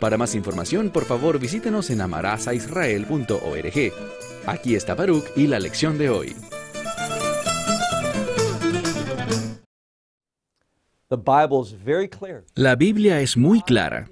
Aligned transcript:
Para 0.00 0.16
más 0.16 0.34
información, 0.34 0.90
por 0.90 1.04
favor 1.04 1.38
visítenos 1.38 1.90
en 1.90 2.00
amarazaisrael.org. 2.00 3.92
Aquí 4.46 4.74
está 4.74 4.94
Baruch 4.94 5.26
y 5.36 5.46
la 5.46 5.60
lección 5.60 5.98
de 5.98 6.08
hoy. 6.08 6.34
La 12.54 12.76
Biblia 12.76 13.20
es 13.20 13.36
muy 13.36 13.60
clara. 13.62 14.08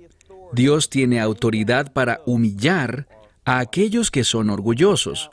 Dios 0.53 0.91
tiene 0.91 1.21
autoridad 1.21 1.93
para 1.93 2.21
humillar 2.27 3.07
a 3.45 3.61
aquellos 3.61 4.11
que 4.11 4.25
son 4.25 4.51
orgullosos. 4.51 5.31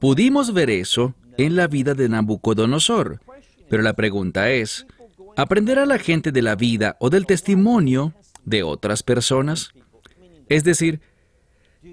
Pudimos 0.00 0.52
ver 0.52 0.70
eso 0.70 1.14
en 1.36 1.54
la 1.54 1.68
vida 1.68 1.94
de 1.94 2.08
Nabucodonosor, 2.08 3.20
pero 3.68 3.82
la 3.82 3.92
pregunta 3.92 4.50
es, 4.50 4.86
¿aprenderá 5.36 5.86
la 5.86 5.98
gente 5.98 6.32
de 6.32 6.42
la 6.42 6.56
vida 6.56 6.96
o 6.98 7.10
del 7.10 7.26
testimonio 7.26 8.14
de 8.44 8.62
otras 8.62 9.02
personas? 9.02 9.72
Es 10.48 10.64
decir, 10.64 11.00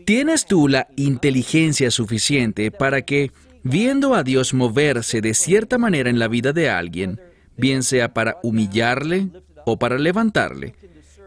¿tienes 0.05 0.45
tú 0.45 0.67
la 0.67 0.87
inteligencia 0.95 1.91
suficiente 1.91 2.71
para 2.71 3.03
que, 3.03 3.31
viendo 3.63 4.15
a 4.15 4.23
Dios 4.23 4.53
moverse 4.53 5.21
de 5.21 5.33
cierta 5.33 5.77
manera 5.77 6.09
en 6.09 6.19
la 6.19 6.27
vida 6.27 6.53
de 6.53 6.69
alguien, 6.69 7.19
bien 7.57 7.83
sea 7.83 8.13
para 8.13 8.37
humillarle 8.43 9.29
o 9.65 9.77
para 9.77 9.97
levantarle, 9.97 10.75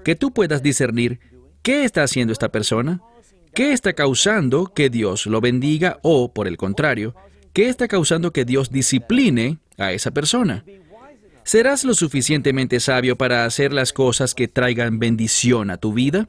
que 0.04 0.16
tú 0.16 0.32
puedas 0.32 0.62
discernir 0.62 1.20
qué 1.62 1.84
está 1.84 2.02
haciendo 2.02 2.32
esta 2.32 2.50
persona, 2.50 3.00
qué 3.54 3.72
está 3.72 3.94
causando 3.94 4.66
que 4.66 4.90
Dios 4.90 5.26
lo 5.26 5.40
bendiga 5.40 5.98
o, 6.02 6.32
por 6.32 6.46
el 6.46 6.56
contrario, 6.56 7.14
qué 7.52 7.68
está 7.68 7.88
causando 7.88 8.32
que 8.32 8.44
Dios 8.44 8.70
discipline 8.70 9.58
a 9.78 9.92
esa 9.92 10.10
persona. 10.10 10.64
¿Serás 11.42 11.84
lo 11.84 11.94
suficientemente 11.94 12.80
sabio 12.80 13.16
para 13.16 13.44
hacer 13.44 13.72
las 13.72 13.92
cosas 13.92 14.34
que 14.34 14.48
traigan 14.48 14.98
bendición 14.98 15.70
a 15.70 15.76
tu 15.78 15.92
vida? 15.92 16.28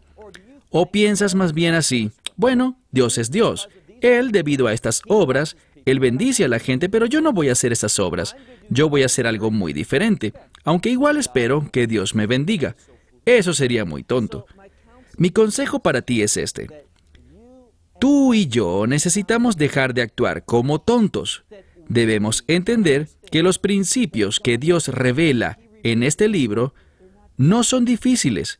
¿O 0.80 0.92
piensas 0.92 1.34
más 1.34 1.56
bien 1.56 1.74
así, 1.74 2.12
bueno, 2.36 2.78
Dios 2.92 3.18
es 3.18 3.32
Dios, 3.32 3.68
Él, 4.00 4.32
debido 4.32 4.68
a 4.68 4.74
estas 4.74 5.02
obras, 5.08 5.58
Él 5.86 6.00
bendice 6.00 6.46
a 6.46 6.48
la 6.48 6.60
gente, 6.60 6.88
pero 6.88 7.08
yo 7.08 7.20
no 7.20 7.34
voy 7.34 7.50
a 7.50 7.54
hacer 7.54 7.72
esas 7.72 7.98
obras, 7.98 8.36
yo 8.70 8.88
voy 8.88 9.02
a 9.02 9.08
hacer 9.08 9.26
algo 9.26 9.50
muy 9.50 9.74
diferente, 9.74 10.34
aunque 10.64 10.92
igual 10.92 11.18
espero 11.18 11.68
que 11.72 11.88
Dios 11.88 12.14
me 12.14 12.28
bendiga. 12.28 12.76
Eso 13.26 13.54
sería 13.54 13.86
muy 13.86 14.04
tonto. 14.04 14.46
Mi 15.18 15.32
consejo 15.32 15.80
para 15.80 16.04
ti 16.04 16.22
es 16.22 16.38
este. 16.38 16.68
Tú 18.00 18.36
y 18.36 18.46
yo 18.46 18.86
necesitamos 18.86 19.58
dejar 19.58 19.96
de 19.96 20.04
actuar 20.04 20.46
como 20.46 20.80
tontos. 20.80 21.44
Debemos 21.90 22.44
entender 22.48 23.10
que 23.32 23.42
los 23.42 23.58
principios 23.58 24.40
que 24.40 24.60
Dios 24.60 24.90
revela 24.90 25.58
en 25.82 26.04
este 26.04 26.28
libro 26.28 26.76
no 27.36 27.64
son 27.64 27.84
difíciles, 27.84 28.60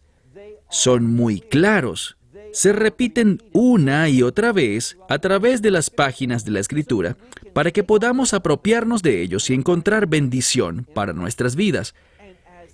son 0.70 1.06
muy 1.06 1.42
claros. 1.42 2.18
Se 2.54 2.74
repiten 2.74 3.42
una 3.54 4.10
y 4.10 4.24
otra 4.24 4.52
vez 4.52 4.98
a 5.10 5.20
través 5.20 5.62
de 5.62 5.72
las 5.72 5.90
páginas 5.90 6.46
de 6.46 6.52
la 6.52 6.60
Escritura 6.60 7.18
para 7.54 7.72
que 7.72 7.84
podamos 7.84 8.34
apropiarnos 8.34 9.02
de 9.02 9.22
ellos 9.22 9.50
y 9.50 9.54
encontrar 9.54 10.08
bendición 10.08 10.88
para 10.94 11.14
nuestras 11.14 11.56
vidas 11.56 11.94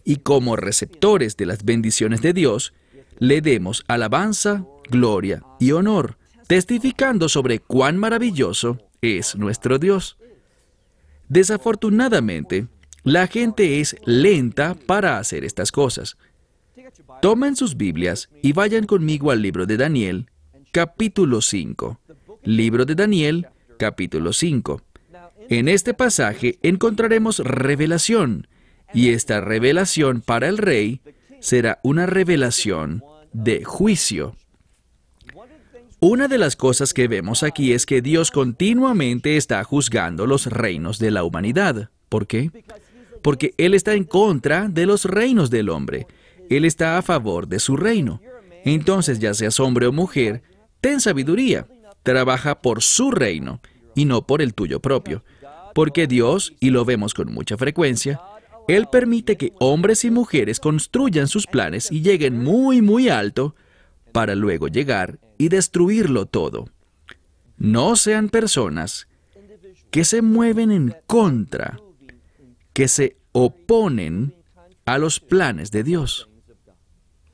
y 0.03 0.17
como 0.17 0.55
receptores 0.55 1.37
de 1.37 1.45
las 1.45 1.63
bendiciones 1.63 2.21
de 2.21 2.33
Dios, 2.33 2.73
le 3.19 3.41
demos 3.41 3.83
alabanza, 3.87 4.65
gloria 4.89 5.43
y 5.59 5.71
honor, 5.71 6.17
testificando 6.47 7.29
sobre 7.29 7.59
cuán 7.59 7.97
maravilloso 7.97 8.79
es 9.01 9.35
nuestro 9.35 9.79
Dios. 9.79 10.17
Desafortunadamente, 11.29 12.67
la 13.03 13.27
gente 13.27 13.79
es 13.79 13.95
lenta 14.05 14.75
para 14.75 15.17
hacer 15.17 15.43
estas 15.43 15.71
cosas. 15.71 16.17
Tomen 17.21 17.55
sus 17.55 17.77
Biblias 17.77 18.29
y 18.41 18.53
vayan 18.53 18.85
conmigo 18.85 19.31
al 19.31 19.41
libro 19.41 19.65
de 19.65 19.77
Daniel, 19.77 20.29
capítulo 20.71 21.41
5. 21.41 21.99
Libro 22.43 22.85
de 22.85 22.95
Daniel, 22.95 23.47
capítulo 23.77 24.33
5. 24.33 24.81
En 25.49 25.67
este 25.67 25.93
pasaje 25.93 26.57
encontraremos 26.61 27.39
revelación, 27.39 28.47
y 28.93 29.09
esta 29.09 29.41
revelación 29.41 30.21
para 30.21 30.47
el 30.47 30.57
rey 30.57 31.01
será 31.39 31.79
una 31.83 32.05
revelación 32.05 33.03
de 33.33 33.63
juicio. 33.63 34.35
Una 35.99 36.27
de 36.27 36.37
las 36.37 36.55
cosas 36.55 36.93
que 36.93 37.07
vemos 37.07 37.43
aquí 37.43 37.71
es 37.71 37.85
que 37.85 38.01
Dios 38.01 38.29
continuamente 38.29 39.37
está 39.37 39.63
juzgando 39.63 40.27
los 40.27 40.47
reinos 40.47 40.99
de 40.99 41.11
la 41.11 41.23
humanidad. 41.23 41.89
¿Por 42.09 42.27
qué? 42.27 42.51
Porque 43.21 43.53
Él 43.57 43.73
está 43.73 43.93
en 43.93 44.03
contra 44.03 44.67
de 44.67 44.85
los 44.85 45.05
reinos 45.05 45.49
del 45.49 45.69
hombre. 45.69 46.07
Él 46.57 46.65
está 46.65 46.97
a 46.97 47.01
favor 47.01 47.47
de 47.47 47.59
su 47.59 47.77
reino. 47.77 48.21
Entonces, 48.65 49.19
ya 49.19 49.33
seas 49.33 49.59
hombre 49.59 49.87
o 49.87 49.91
mujer, 49.91 50.43
ten 50.81 51.01
sabiduría. 51.01 51.67
Trabaja 52.03 52.61
por 52.61 52.81
su 52.81 53.11
reino 53.11 53.61
y 53.95 54.05
no 54.05 54.27
por 54.27 54.41
el 54.41 54.53
tuyo 54.53 54.79
propio. 54.79 55.23
Porque 55.73 56.07
Dios, 56.07 56.53
y 56.59 56.69
lo 56.69 56.85
vemos 56.85 57.13
con 57.13 57.33
mucha 57.33 57.57
frecuencia, 57.57 58.21
él 58.67 58.87
permite 58.91 59.37
que 59.37 59.53
hombres 59.59 60.05
y 60.05 60.11
mujeres 60.11 60.59
construyan 60.59 61.27
sus 61.27 61.47
planes 61.47 61.91
y 61.91 62.01
lleguen 62.01 62.41
muy, 62.41 62.81
muy 62.81 63.09
alto 63.09 63.55
para 64.11 64.35
luego 64.35 64.67
llegar 64.67 65.19
y 65.37 65.49
destruirlo 65.49 66.25
todo. 66.25 66.69
No 67.57 67.95
sean 67.95 68.29
personas 68.29 69.07
que 69.91 70.05
se 70.05 70.21
mueven 70.21 70.71
en 70.71 70.95
contra, 71.07 71.79
que 72.73 72.87
se 72.87 73.17
oponen 73.31 74.35
a 74.85 74.97
los 74.97 75.19
planes 75.19 75.71
de 75.71 75.83
Dios. 75.83 76.29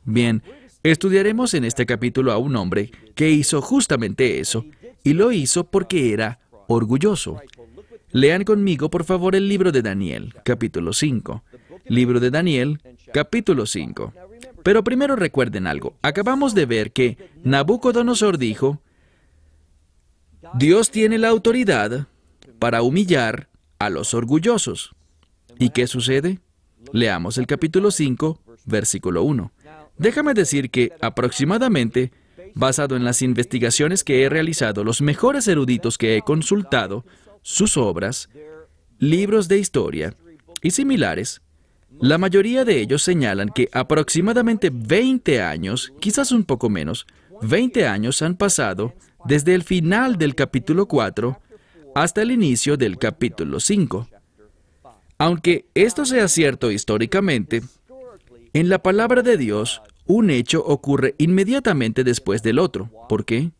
Bien, 0.09 0.41
estudiaremos 0.81 1.53
en 1.53 1.65
este 1.65 1.85
capítulo 1.85 2.31
a 2.31 2.39
un 2.39 2.55
hombre 2.55 2.89
que 3.13 3.29
hizo 3.29 3.61
justamente 3.61 4.39
eso, 4.39 4.65
y 5.03 5.13
lo 5.13 5.31
hizo 5.31 5.65
porque 5.65 6.13
era 6.13 6.39
orgulloso. 6.67 7.39
Lean 8.11 8.43
conmigo, 8.43 8.89
por 8.89 9.03
favor, 9.03 9.35
el 9.35 9.47
libro 9.47 9.71
de 9.71 9.83
Daniel, 9.83 10.33
capítulo 10.43 10.93
5. 10.93 11.43
Libro 11.85 12.19
de 12.19 12.31
Daniel, 12.31 12.81
capítulo 13.13 13.67
5. 13.67 14.13
Pero 14.63 14.83
primero 14.83 15.15
recuerden 15.15 15.67
algo. 15.67 15.95
Acabamos 16.01 16.55
de 16.55 16.65
ver 16.65 16.91
que 16.91 17.17
Nabucodonosor 17.43 18.39
dijo, 18.39 18.81
Dios 20.55 20.89
tiene 20.89 21.19
la 21.19 21.27
autoridad 21.27 22.07
para 22.57 22.81
humillar 22.81 23.47
a 23.77 23.91
los 23.91 24.15
orgullosos. 24.15 24.95
¿Y 25.59 25.69
qué 25.69 25.85
sucede? 25.85 26.39
Leamos 26.93 27.37
el 27.37 27.45
capítulo 27.45 27.91
5, 27.91 28.41
versículo 28.65 29.21
1. 29.21 29.51
Déjame 29.99 30.33
decir 30.33 30.71
que 30.71 30.93
aproximadamente, 31.01 32.11
basado 32.55 32.95
en 32.95 33.03
las 33.03 33.21
investigaciones 33.21 34.03
que 34.03 34.23
he 34.23 34.29
realizado, 34.29 34.83
los 34.83 35.01
mejores 35.01 35.47
eruditos 35.47 35.97
que 35.97 36.15
he 36.15 36.21
consultado 36.21 37.05
sus 37.41 37.75
obras, 37.75 38.29
libros 38.97 39.49
de 39.49 39.59
historia 39.59 40.15
y 40.61 40.71
similares, 40.71 41.41
la 41.99 42.17
mayoría 42.17 42.63
de 42.63 42.79
ellos 42.79 43.03
señalan 43.03 43.49
que 43.49 43.69
aproximadamente 43.73 44.71
20 44.73 45.41
años, 45.41 45.91
quizás 45.99 46.31
un 46.31 46.45
poco 46.45 46.69
menos, 46.69 47.05
20 47.41 47.85
años 47.85 48.21
han 48.21 48.35
pasado 48.35 48.93
desde 49.25 49.53
el 49.53 49.63
final 49.63 50.17
del 50.17 50.33
capítulo 50.33 50.85
4 50.87 51.41
hasta 51.93 52.21
el 52.21 52.31
inicio 52.31 52.77
del 52.77 52.97
capítulo 52.97 53.59
5. 53.59 54.07
Aunque 55.17 55.65
esto 55.73 56.05
sea 56.05 56.29
cierto 56.29 56.71
históricamente, 56.71 57.63
en 58.53 58.69
la 58.69 58.81
palabra 58.81 59.21
de 59.21 59.37
Dios, 59.37 59.81
un 60.09 60.31
hecho 60.31 60.65
ocurre 60.65 61.13
inmediatamente 61.19 62.03
después 62.03 62.41
del 62.41 62.57
otro. 62.57 62.89
¿Por 63.07 63.25
qué? 63.25 63.51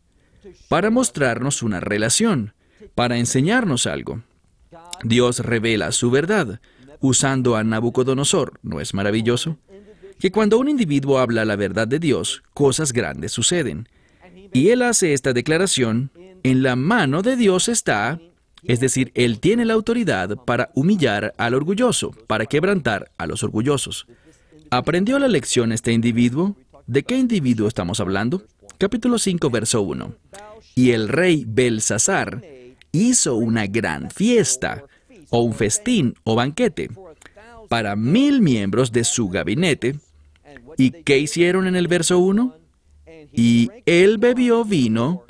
Para 0.68 0.90
mostrarnos 0.90 1.62
una 1.62 1.78
relación 1.78 2.54
para 2.94 3.18
enseñarnos 3.18 3.86
algo. 3.86 4.22
Dios 5.04 5.38
revela 5.38 5.92
su 5.92 6.10
verdad 6.10 6.60
usando 7.00 7.56
a 7.56 7.62
Nabucodonosor. 7.62 8.58
¿No 8.62 8.80
es 8.80 8.94
maravilloso? 8.94 9.58
Que 10.18 10.32
cuando 10.32 10.58
un 10.58 10.68
individuo 10.68 11.18
habla 11.18 11.44
la 11.44 11.56
verdad 11.56 11.86
de 11.86 12.00
Dios, 12.00 12.42
cosas 12.52 12.92
grandes 12.92 13.32
suceden. 13.32 13.88
Y 14.52 14.70
él 14.70 14.82
hace 14.82 15.12
esta 15.12 15.32
declaración, 15.32 16.10
en 16.42 16.64
la 16.64 16.74
mano 16.74 17.22
de 17.22 17.36
Dios 17.36 17.68
está, 17.68 18.20
es 18.64 18.80
decir, 18.80 19.12
él 19.14 19.38
tiene 19.38 19.64
la 19.64 19.74
autoridad 19.74 20.36
para 20.44 20.70
humillar 20.74 21.32
al 21.38 21.54
orgulloso, 21.54 22.10
para 22.26 22.46
quebrantar 22.46 23.12
a 23.16 23.26
los 23.26 23.42
orgullosos. 23.44 24.06
¿Aprendió 24.70 25.18
la 25.18 25.26
lección 25.26 25.72
este 25.72 25.92
individuo? 25.92 26.54
¿De 26.86 27.02
qué 27.02 27.16
individuo 27.16 27.66
estamos 27.66 27.98
hablando? 27.98 28.44
Capítulo 28.78 29.18
5, 29.18 29.50
verso 29.50 29.82
1. 29.82 30.14
Y 30.76 30.92
el 30.92 31.08
rey 31.08 31.44
Belsasar 31.46 32.40
hizo 32.92 33.34
una 33.34 33.66
gran 33.66 34.10
fiesta, 34.12 34.84
o 35.30 35.40
un 35.40 35.54
festín 35.54 36.14
o 36.22 36.36
banquete, 36.36 36.88
para 37.68 37.96
mil 37.96 38.40
miembros 38.40 38.92
de 38.92 39.02
su 39.02 39.28
gabinete. 39.28 39.98
¿Y 40.76 40.90
qué 41.02 41.18
hicieron 41.18 41.66
en 41.66 41.74
el 41.74 41.88
verso 41.88 42.20
1? 42.20 42.56
Y 43.32 43.70
él 43.86 44.18
bebió 44.18 44.64
vino 44.64 45.24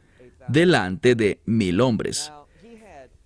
delante 0.48 1.14
de 1.14 1.40
mil 1.46 1.80
hombres. 1.80 2.30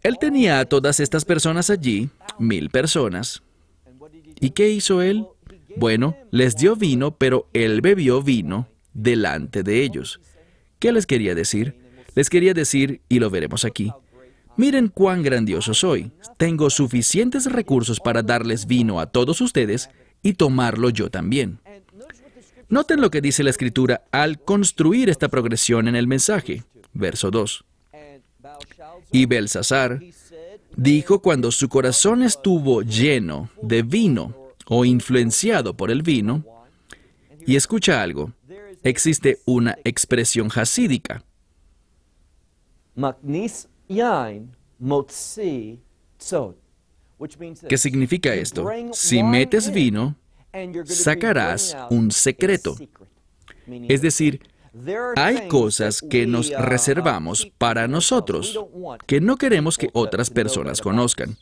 Él 0.03 0.19
tenía 0.21 0.61
a 0.61 0.65
todas 0.65 1.01
estas 1.01 1.25
personas 1.25 1.71
allí, 1.71 2.09
mil 2.39 2.71
personas. 2.71 3.43
¿Y 4.41 4.51
qué 4.51 4.71
hizo 4.71 5.03
él? 5.03 5.27
Bueno, 5.77 6.17
les 6.31 6.57
dio 6.57 6.77
vino, 6.77 7.17
pero 7.17 7.49
él 7.53 7.81
bebió 7.81 8.23
vino 8.23 8.69
delante 8.93 9.63
de 9.63 9.83
ellos. 9.83 10.21
¿Qué 10.79 10.93
les 10.93 11.07
quería 11.07 11.35
decir? 11.35 11.77
Les 12.15 12.31
quería 12.31 12.55
decir, 12.55 13.01
y 13.09 13.19
lo 13.19 13.31
veremos 13.31 13.65
aquí, 13.65 13.93
miren 14.57 14.89
cuán 14.89 15.23
grandioso 15.23 15.75
soy. 15.75 16.13
Tengo 16.37 16.71
suficientes 16.71 17.51
recursos 17.51 18.01
para 18.01 18.23
darles 18.23 18.67
vino 18.67 19.01
a 19.01 19.07
todos 19.07 19.41
ustedes 19.41 19.91
y 20.23 20.35
tomarlo 20.35 20.91
yo 20.91 21.11
también. 21.11 21.59
Noten 22.69 23.01
lo 23.01 23.11
que 23.11 23.21
dice 23.21 23.43
la 23.43 23.51
escritura 23.51 24.05
al 24.11 24.41
construir 24.41 25.11
esta 25.11 25.29
progresión 25.29 25.89
en 25.89 25.97
el 25.97 26.07
mensaje. 26.07 26.65
Verso 26.93 27.31
2. 27.31 27.65
Y 29.13 29.27
Belsasar 29.27 30.01
dijo 30.77 31.21
cuando 31.21 31.51
su 31.51 31.69
corazón 31.69 32.23
estuvo 32.23 32.83
lleno 32.83 33.51
de 33.63 33.83
vino 33.83 34.44
o 34.67 34.85
influenciado 34.85 35.77
por 35.77 35.91
el 35.91 36.03
vino, 36.03 36.45
y 37.47 37.57
escucha 37.57 38.03
algo, 38.03 38.33
existe 38.83 39.39
una 39.45 39.77
expresión 39.85 40.49
hasídica. 40.55 41.25
¿Qué 47.69 47.79
significa 47.79 48.35
esto? 48.35 48.67
Si 48.93 49.23
metes 49.23 49.73
vino, 49.73 50.17
sacarás 50.85 51.77
un 51.91 52.11
secreto. 52.11 52.77
Es 53.89 54.03
decir, 54.03 54.41
hay 55.17 55.49
cosas 55.49 56.03
que 56.03 56.27
nos 56.27 56.51
reservamos 56.51 57.51
para 57.59 57.89
nosotros, 57.89 58.59
que 59.07 59.21
no 59.21 59.37
queremos 59.37 59.79
que 59.79 59.91
otras 59.93 60.31
personas 60.31 60.81
conozcan. 60.81 61.37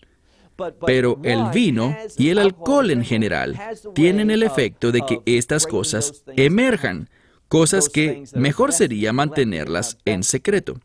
Pero 0.87 1.19
el 1.22 1.50
vino 1.52 1.96
y 2.16 2.28
el 2.28 2.38
alcohol 2.38 2.90
en 2.90 3.04
general 3.04 3.58
tienen 3.94 4.31
el 4.31 4.43
efecto 4.43 4.93
de 4.93 5.02
que 5.02 5.20
estas 5.26 5.66
cosas 5.66 6.25
emerjan, 6.37 7.08
cosas 7.49 7.88
que 7.88 8.25
mejor 8.34 8.72
sería 8.72 9.12
mantenerlas 9.12 9.99
en 10.04 10.22
secreto. 10.22 10.81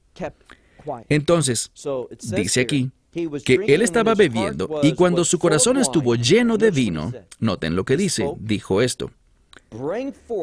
Entonces, 1.10 1.72
dice 2.22 2.62
aquí 2.62 2.92
que 3.44 3.60
él 3.68 3.82
estaba 3.82 4.16
bebiendo 4.16 4.80
y 4.84 4.94
cuando 4.94 5.26
su 5.26 5.40
corazón 5.40 5.78
estuvo 5.78 6.16
lleno 6.16 6.58
de 6.58 6.72
vino, 6.72 7.14
noten 7.40 7.76
lo 7.76 7.84
que 7.84 7.98
dice, 7.98 8.30
dijo 8.40 8.82
esto. 8.82 9.12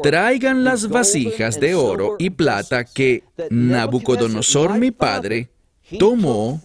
Traigan 0.03 0.63
las 0.63 0.87
vasijas 0.87 1.59
de 1.59 1.73
oro 1.73 2.15
y 2.19 2.29
plata 2.29 2.83
que 2.83 3.23
Nabucodonosor 3.49 4.77
mi 4.77 4.91
padre 4.91 5.49
tomó 5.99 6.61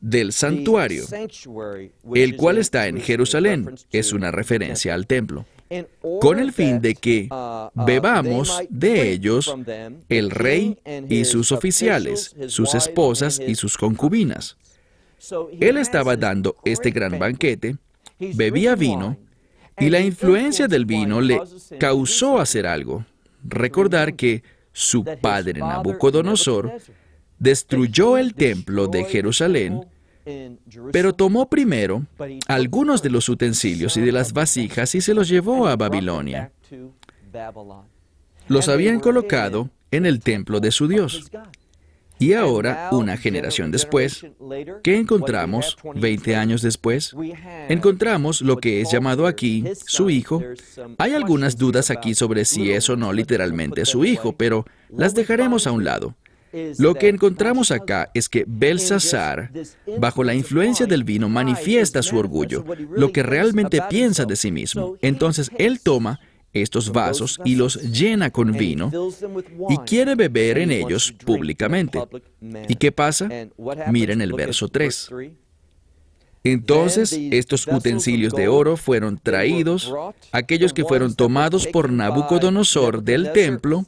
del 0.00 0.32
santuario, 0.32 1.04
el 2.14 2.36
cual 2.36 2.58
está 2.58 2.88
en 2.88 3.00
Jerusalén. 3.00 3.74
Es 3.90 4.12
una 4.12 4.30
referencia 4.30 4.94
al 4.94 5.06
templo 5.06 5.46
con 6.20 6.38
el 6.38 6.52
fin 6.52 6.80
de 6.80 6.94
que 6.94 7.28
bebamos 7.74 8.62
de 8.68 9.10
ellos 9.10 9.54
el 10.08 10.30
rey 10.30 10.78
y 11.08 11.24
sus 11.24 11.52
oficiales, 11.52 12.34
sus 12.48 12.74
esposas 12.74 13.40
y 13.44 13.54
sus 13.54 13.76
concubinas. 13.76 14.56
Él 15.60 15.78
estaba 15.78 16.16
dando 16.16 16.56
este 16.64 16.90
gran 16.90 17.18
banquete, 17.18 17.76
bebía 18.18 18.74
vino, 18.74 19.16
y 19.78 19.90
la 19.90 20.00
influencia 20.00 20.68
del 20.68 20.84
vino 20.84 21.20
le 21.20 21.40
causó 21.80 22.38
hacer 22.38 22.66
algo. 22.66 23.04
Recordar 23.42 24.14
que 24.14 24.42
su 24.72 25.04
padre 25.04 25.60
Nabucodonosor 25.60 26.78
destruyó 27.38 28.16
el 28.18 28.34
templo 28.34 28.86
de 28.86 29.04
Jerusalén, 29.04 29.86
pero 30.92 31.12
tomó 31.12 31.48
primero 31.48 32.06
algunos 32.48 33.02
de 33.02 33.10
los 33.10 33.28
utensilios 33.28 33.96
y 33.96 34.00
de 34.00 34.12
las 34.12 34.32
vasijas 34.32 34.94
y 34.94 35.00
se 35.00 35.14
los 35.14 35.28
llevó 35.28 35.66
a 35.66 35.76
Babilonia. 35.76 36.52
Los 38.48 38.68
habían 38.68 39.00
colocado 39.00 39.70
en 39.90 40.06
el 40.06 40.20
templo 40.20 40.60
de 40.60 40.70
su 40.70 40.88
Dios. 40.88 41.30
Y 42.18 42.32
ahora, 42.34 42.90
una 42.92 43.16
generación 43.16 43.72
después, 43.72 44.24
¿qué 44.82 44.98
encontramos 44.98 45.76
20 45.96 46.36
años 46.36 46.62
después? 46.62 47.14
Encontramos 47.68 48.40
lo 48.40 48.58
que 48.58 48.80
es 48.80 48.90
llamado 48.90 49.26
aquí 49.26 49.64
su 49.84 50.10
hijo. 50.10 50.40
Hay 50.98 51.12
algunas 51.12 51.58
dudas 51.58 51.90
aquí 51.90 52.14
sobre 52.14 52.44
si 52.44 52.70
es 52.70 52.88
o 52.88 52.96
no 52.96 53.12
literalmente 53.12 53.84
su 53.84 54.04
hijo, 54.04 54.32
pero 54.32 54.64
las 54.90 55.14
dejaremos 55.14 55.66
a 55.66 55.72
un 55.72 55.84
lado. 55.84 56.14
Lo 56.78 56.94
que 56.94 57.08
encontramos 57.08 57.70
acá 57.70 58.10
es 58.14 58.28
que 58.28 58.44
Belsasar, 58.46 59.50
bajo 59.98 60.22
la 60.24 60.34
influencia 60.34 60.86
del 60.86 61.04
vino, 61.04 61.28
manifiesta 61.28 62.02
su 62.02 62.16
orgullo, 62.16 62.64
lo 62.90 63.12
que 63.12 63.22
realmente 63.22 63.80
piensa 63.88 64.24
de 64.24 64.36
sí 64.36 64.50
mismo. 64.50 64.96
Entonces 65.02 65.50
él 65.58 65.80
toma 65.80 66.20
estos 66.52 66.92
vasos 66.92 67.40
y 67.44 67.56
los 67.56 67.82
llena 67.82 68.30
con 68.30 68.52
vino 68.52 68.90
y 69.68 69.76
quiere 69.78 70.14
beber 70.14 70.58
en 70.58 70.70
ellos 70.70 71.12
públicamente. 71.12 72.00
¿Y 72.68 72.76
qué 72.76 72.92
pasa? 72.92 73.28
Miren 73.90 74.20
el 74.20 74.32
verso 74.32 74.68
3. 74.68 75.10
Entonces 76.44 77.18
estos 77.30 77.66
utensilios 77.66 78.34
de 78.34 78.48
oro 78.48 78.76
fueron 78.76 79.18
traídos, 79.18 79.92
aquellos 80.30 80.74
que 80.74 80.84
fueron 80.84 81.14
tomados 81.14 81.66
por 81.66 81.90
Nabucodonosor 81.90 83.02
del 83.02 83.32
templo, 83.32 83.84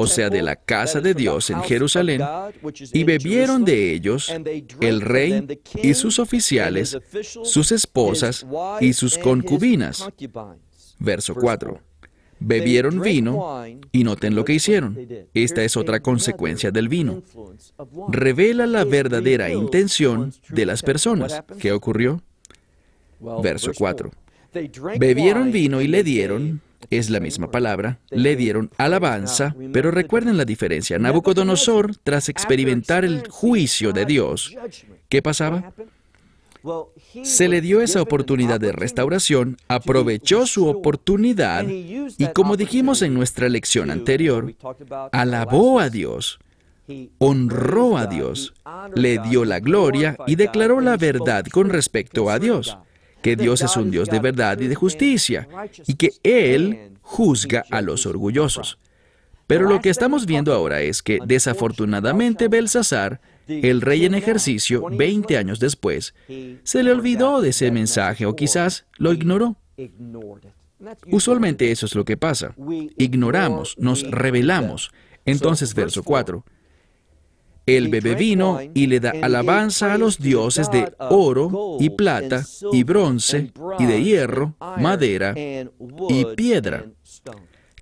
o 0.00 0.06
sea, 0.06 0.30
de 0.30 0.42
la 0.42 0.54
casa 0.54 1.00
de 1.00 1.12
Dios 1.12 1.50
en 1.50 1.60
Jerusalén, 1.62 2.22
y 2.92 3.02
bebieron 3.02 3.64
de 3.64 3.92
ellos 3.92 4.32
el 4.80 5.00
rey 5.00 5.44
y 5.82 5.94
sus 5.94 6.20
oficiales, 6.20 6.96
sus 7.42 7.72
esposas 7.72 8.46
y 8.80 8.92
sus 8.92 9.18
concubinas. 9.18 10.08
Verso 11.00 11.34
4. 11.34 11.80
Bebieron 12.38 13.00
vino 13.00 13.64
y 13.90 14.04
noten 14.04 14.36
lo 14.36 14.44
que 14.44 14.52
hicieron. 14.52 14.96
Esta 15.34 15.64
es 15.64 15.76
otra 15.76 15.98
consecuencia 15.98 16.70
del 16.70 16.88
vino. 16.88 17.20
Revela 18.08 18.68
la 18.68 18.84
verdadera 18.84 19.50
intención 19.50 20.32
de 20.48 20.64
las 20.64 20.84
personas. 20.84 21.42
¿Qué 21.58 21.72
ocurrió? 21.72 22.22
Verso 23.42 23.72
4. 23.76 24.12
Bebieron 24.96 25.50
vino 25.50 25.80
y 25.80 25.88
le 25.88 26.04
dieron, 26.04 26.60
es 26.90 27.10
la 27.10 27.20
misma 27.20 27.50
palabra, 27.50 27.98
le 28.10 28.36
dieron 28.36 28.70
alabanza, 28.78 29.54
pero 29.72 29.90
recuerden 29.90 30.36
la 30.36 30.44
diferencia. 30.44 30.98
Nabucodonosor, 30.98 31.96
tras 32.02 32.28
experimentar 32.28 33.04
el 33.04 33.28
juicio 33.28 33.92
de 33.92 34.04
Dios, 34.04 34.54
¿qué 35.08 35.22
pasaba? 35.22 35.72
Se 37.22 37.48
le 37.48 37.60
dio 37.60 37.80
esa 37.80 38.02
oportunidad 38.02 38.60
de 38.60 38.72
restauración, 38.72 39.56
aprovechó 39.68 40.46
su 40.46 40.66
oportunidad 40.66 41.64
y 41.66 42.26
como 42.34 42.56
dijimos 42.56 43.02
en 43.02 43.14
nuestra 43.14 43.48
lección 43.48 43.90
anterior, 43.90 44.54
alabó 45.12 45.80
a 45.80 45.88
Dios, 45.88 46.38
honró 47.18 47.96
a 47.96 48.06
Dios, 48.06 48.54
le 48.94 49.18
dio 49.18 49.44
la 49.44 49.60
gloria 49.60 50.16
y 50.26 50.34
declaró 50.34 50.80
la 50.80 50.96
verdad 50.96 51.44
con 51.46 51.70
respecto 51.70 52.30
a 52.30 52.38
Dios, 52.38 52.76
que 53.22 53.36
Dios 53.36 53.62
es 53.62 53.76
un 53.76 53.90
Dios 53.90 54.08
de 54.08 54.20
verdad 54.20 54.60
y 54.60 54.68
de 54.68 54.74
justicia 54.74 55.48
y 55.86 55.94
que 55.94 56.10
Él 56.22 56.92
juzga 57.00 57.64
a 57.70 57.80
los 57.80 58.06
orgullosos. 58.06 58.78
Pero 59.46 59.68
lo 59.68 59.80
que 59.80 59.88
estamos 59.88 60.26
viendo 60.26 60.52
ahora 60.52 60.82
es 60.82 61.02
que 61.02 61.18
desafortunadamente 61.24 62.48
Belsasar 62.48 63.20
el 63.48 63.80
rey 63.80 64.04
en 64.04 64.14
ejercicio, 64.14 64.84
20 64.90 65.36
años 65.38 65.58
después, 65.58 66.14
se 66.62 66.82
le 66.82 66.92
olvidó 66.92 67.40
de 67.40 67.50
ese 67.50 67.70
mensaje 67.70 68.26
o 68.26 68.36
quizás 68.36 68.84
lo 68.98 69.12
ignoró. 69.12 69.56
Usualmente 71.10 71.70
eso 71.70 71.86
es 71.86 71.94
lo 71.94 72.04
que 72.04 72.16
pasa. 72.16 72.54
Ignoramos, 72.98 73.76
nos 73.78 74.08
rebelamos. 74.08 74.90
Entonces, 75.24 75.74
verso 75.74 76.02
4. 76.02 76.44
Él 77.76 77.88
bebe 77.88 78.14
vino 78.14 78.58
y 78.74 78.86
le 78.86 79.00
da 79.00 79.12
alabanza 79.22 79.92
a 79.92 79.98
los 79.98 80.18
dioses 80.18 80.70
de 80.70 80.92
oro 80.98 81.76
y 81.78 81.90
plata 81.90 82.44
y 82.72 82.82
bronce 82.82 83.52
y 83.78 83.86
de 83.86 84.02
hierro, 84.02 84.56
madera 84.78 85.34
y 85.36 86.24
piedra. 86.36 86.86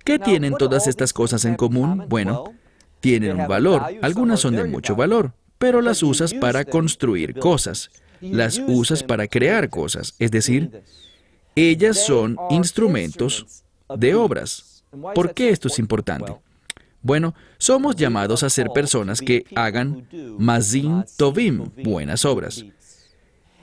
¿Qué 0.03 0.19
tienen 0.19 0.55
todas 0.55 0.87
estas 0.87 1.11
cosas 1.13 1.45
en 1.45 1.55
común? 1.55 2.05
Bueno, 2.07 2.43
tienen 2.99 3.39
un 3.39 3.47
valor. 3.47 3.83
Algunas 4.01 4.39
son 4.39 4.55
de 4.55 4.63
mucho 4.65 4.95
valor 4.95 5.33
pero 5.57 5.81
las 5.81 6.03
usas 6.03 6.33
para 6.33 6.65
construir 6.65 7.35
cosas, 7.35 7.89
las 8.21 8.59
usas 8.59 9.03
para 9.03 9.27
crear 9.27 9.69
cosas, 9.69 10.15
es 10.19 10.31
decir, 10.31 10.83
ellas 11.55 12.05
son 12.05 12.37
instrumentos 12.49 13.63
de 13.95 14.15
obras. 14.15 14.83
¿Por 15.13 15.33
qué 15.33 15.49
esto 15.49 15.67
es 15.67 15.79
importante? 15.79 16.33
Bueno, 17.07 17.35
somos 17.57 17.95
llamados 17.95 18.43
a 18.43 18.49
ser 18.49 18.67
personas 18.71 19.21
que 19.21 19.45
hagan 19.55 20.09
mazin 20.37 21.05
tovim, 21.15 21.71
buenas 21.81 22.25
obras. 22.25 22.65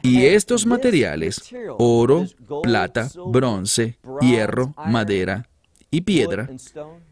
Y 0.01 0.25
estos 0.25 0.65
materiales, 0.65 1.43
oro, 1.77 2.25
plata, 2.63 3.11
bronce, 3.27 3.99
hierro, 4.23 4.73
madera 4.87 5.47
y 5.91 6.01
piedra, 6.01 6.49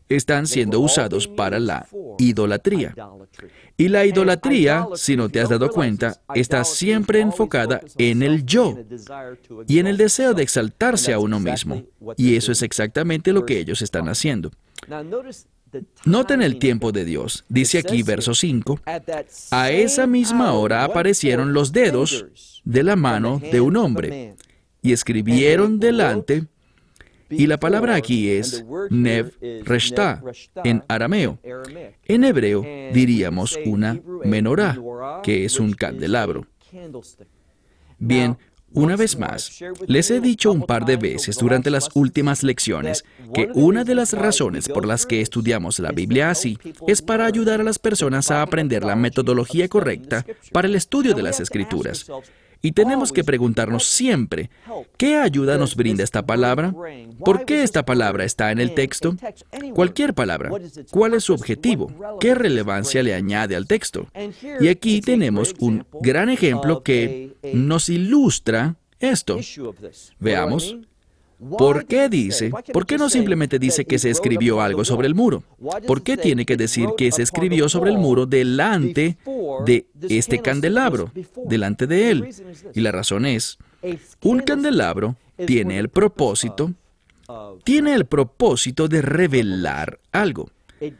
están 0.09 0.47
siendo 0.47 0.81
usados 0.81 1.29
para 1.29 1.59
la 1.61 1.87
idolatría. 2.19 2.95
Y 3.77 3.89
la 3.89 4.07
idolatría, 4.07 4.87
si 4.95 5.19
no 5.19 5.29
te 5.29 5.39
has 5.39 5.51
dado 5.51 5.69
cuenta, 5.69 6.23
está 6.35 6.65
siempre 6.65 7.21
enfocada 7.21 7.83
en 7.99 8.23
el 8.23 8.47
yo 8.47 8.75
y 9.69 9.81
en 9.81 9.87
el 9.87 9.99
deseo 9.99 10.33
de 10.33 10.45
exaltarse 10.45 11.13
a 11.13 11.19
uno 11.19 11.39
mismo. 11.39 11.83
Y 12.17 12.37
eso 12.37 12.53
es 12.53 12.63
exactamente 12.63 13.35
lo 13.35 13.45
que 13.45 13.59
ellos 13.59 13.83
están 13.83 14.09
haciendo. 14.09 14.51
Noten 16.05 16.43
el 16.43 16.59
tiempo 16.59 16.93
de 16.93 17.05
Dios. 17.05 17.45
Dice 17.49 17.79
aquí, 17.79 18.03
verso 18.03 18.35
5, 18.35 18.81
a 19.51 19.71
esa 19.71 20.07
misma 20.07 20.53
hora 20.53 20.85
aparecieron 20.85 21.53
los 21.53 21.73
dedos 21.73 22.63
de 22.65 22.83
la 22.83 22.97
mano 22.97 23.41
de 23.41 23.61
un 23.61 23.77
hombre 23.77 24.35
y 24.83 24.93
escribieron 24.93 25.79
delante 25.79 26.47
y 27.33 27.47
la 27.47 27.59
palabra 27.59 27.95
aquí 27.95 28.31
es 28.31 28.65
Nev 28.91 29.33
Reshta 29.65 30.23
en 30.65 30.85
arameo. 30.89 31.39
En 32.05 32.25
hebreo 32.25 32.63
diríamos 32.93 33.59
una 33.65 34.01
menorá, 34.25 34.79
que 35.23 35.45
es 35.45 35.59
un 35.59 35.73
candelabro. 35.73 36.47
Bien, 37.99 38.37
una 38.75 38.97
vez 38.97 39.19
más, 39.19 39.63
les 39.87 40.11
he 40.11 40.21
dicho 40.21 40.53
un 40.53 40.63
par 40.63 40.85
de 40.85 40.97
veces 40.97 41.37
durante 41.37 41.71
las 41.71 41.89
últimas 41.95 42.43
lecciones 42.43 43.05
que 43.35 43.49
una 43.55 43.85
de 43.85 43.95
las 43.95 44.13
razones 44.13 44.69
por 44.69 44.87
las 44.87 45.07
que 45.07 45.21
estudiamos 45.21 45.79
la 45.79 45.93
Biblia 45.93 46.31
así 46.31 46.59
es 46.87 47.03
para 47.03 47.27
ayudar 47.27 47.61
a 47.61 47.65
las 47.65 47.79
personas 47.79 48.31
a 48.31 48.43
aprender 48.43 48.85
la 48.85 48.97
metodología 48.97 49.69
correcta 49.69 50.25
para 50.53 50.69
el 50.69 50.75
estudio 50.75 51.15
de 51.15 51.23
las 51.23 51.41
escrituras. 51.41 52.07
Y 52.63 52.73
tenemos 52.73 53.13
que 53.13 53.25
preguntarnos 53.25 53.85
siempre, 53.87 54.49
¿qué 54.97 55.17
ayuda 55.17 55.59
nos 55.59 55.75
brinda 55.75 56.05
esta 56.05 56.25
palabra? 56.25 56.73
¿Por 57.25 57.45
qué 57.45 57.65
esta 57.65 57.85
palabra 57.85 58.25
está 58.25 58.53
en 58.53 58.61
el 58.61 58.73
texto? 58.75 59.17
Cualquier 59.75 60.15
palabra. 60.15 60.51
¿Cuál 60.91 61.15
es 61.15 61.25
su 61.25 61.35
objetivo? 61.35 61.93
¿Qué 62.21 62.35
relevancia 62.35 63.03
le 63.03 63.15
añade 63.15 63.57
al 63.57 63.67
texto? 63.67 64.07
Y 64.61 64.69
aquí 64.69 65.01
tenemos 65.01 65.55
un 65.59 65.85
gran 66.01 66.31
ejemplo 66.31 66.83
que 66.83 67.37
nos 67.53 67.89
ilustra 67.89 68.77
esto. 69.01 69.41
Veamos 70.21 70.77
¿Por 71.59 71.87
qué 71.87 72.09
dice? 72.09 72.51
¿Por 72.73 72.87
qué 72.87 72.97
no 72.99 73.11
simplemente 73.11 73.59
dice 73.59 73.85
que 73.85 73.99
se 73.99 74.11
escribió 74.11 74.61
algo 74.61 74.85
sobre 74.85 75.09
el 75.09 75.15
muro? 75.15 75.43
¿Por 75.87 76.03
qué 76.03 76.17
tiene 76.17 76.47
que 76.47 76.57
decir 76.57 76.91
que 76.97 77.11
se 77.11 77.23
escribió 77.23 77.69
sobre 77.69 77.91
el 77.91 77.99
muro 77.99 78.27
delante 78.27 79.19
de 79.65 79.87
este 80.09 80.41
candelabro, 80.41 81.11
delante 81.45 81.87
de 81.87 82.11
él? 82.11 82.29
Y 82.75 82.81
la 82.81 82.93
razón 82.93 83.27
es, 83.27 83.59
un 84.23 84.41
candelabro 84.41 85.17
tiene 85.47 85.79
el 85.79 85.89
propósito, 85.89 86.73
tiene 87.65 87.95
el 87.95 88.07
propósito 88.07 88.89
de 88.89 89.03
revelar 89.03 89.99
algo. 90.13 90.51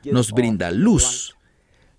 Nos 0.05 0.33
brinda 0.33 0.71
luz. 0.71 1.37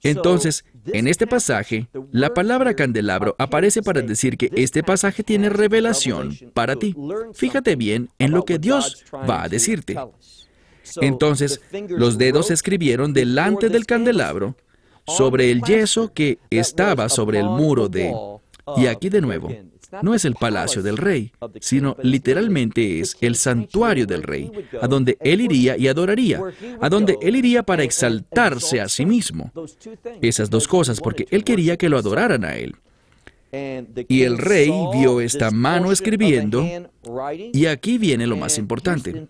Entonces, 0.02 0.66
en 0.86 1.08
este 1.08 1.28
pasaje, 1.28 1.88
la 2.12 2.34
palabra 2.34 2.76
candelabro 2.76 3.36
aparece 3.38 3.82
para 3.82 4.02
decir 4.02 4.38
que 4.38 4.52
este 4.56 4.84
pasaje 4.84 5.24
tiene 5.24 5.50
revelación 5.50 6.38
para 6.54 6.76
ti. 6.76 6.96
Fíjate 7.34 7.76
bien 7.76 8.10
en 8.20 8.32
lo 8.32 8.44
que 8.44 8.60
Dios 8.60 9.06
va 9.14 9.44
a 9.44 9.50
decirte. 9.50 9.98
Entonces, 11.02 11.62
los 11.90 12.18
dedos 12.18 12.52
escribieron 12.52 13.14
delante 13.14 13.70
del 13.70 13.86
candelabro 13.86 14.56
sobre 15.08 15.52
el 15.52 15.62
yeso 15.62 16.14
que 16.14 16.40
estaba 16.50 17.10
sobre 17.10 17.40
el 17.40 17.46
muro 17.46 17.90
de... 17.90 18.14
Y 18.78 18.88
aquí 18.88 19.10
de 19.10 19.22
nuevo, 19.22 19.50
no 20.02 20.16
es 20.16 20.26
el 20.26 20.36
palacio 20.36 20.82
del 20.82 20.98
rey, 20.98 21.32
sino 21.60 21.96
literalmente 22.02 23.00
es 23.00 23.18
el 23.22 23.36
santuario 23.36 24.06
del 24.06 24.24
rey, 24.24 24.52
a 24.82 24.88
donde 24.88 25.18
él 25.22 25.42
iría 25.42 25.78
y 25.78 25.88
adoraría, 25.88 26.42
a 26.80 26.90
donde 26.90 27.18
él 27.22 27.36
iría 27.36 27.64
para 27.64 27.84
exaltarse 27.84 28.82
a 28.82 28.90
sí 28.90 29.06
mismo. 29.06 29.52
Esas 30.22 30.50
dos 30.50 30.68
cosas, 30.68 31.00
porque 31.00 31.28
él 31.30 31.44
quería 31.44 31.78
que 31.78 31.90
lo 31.90 31.98
adoraran 31.98 32.46
a 32.46 32.56
él. 32.56 32.76
Y 34.08 34.24
el 34.24 34.40
rey 34.40 34.72
vio 34.94 35.22
esta 35.22 35.52
mano 35.52 35.92
escribiendo, 35.92 36.68
y 37.54 37.68
aquí 37.68 38.00
viene 38.00 38.26
lo 38.26 38.36
más 38.36 38.58
importante. 38.58 39.28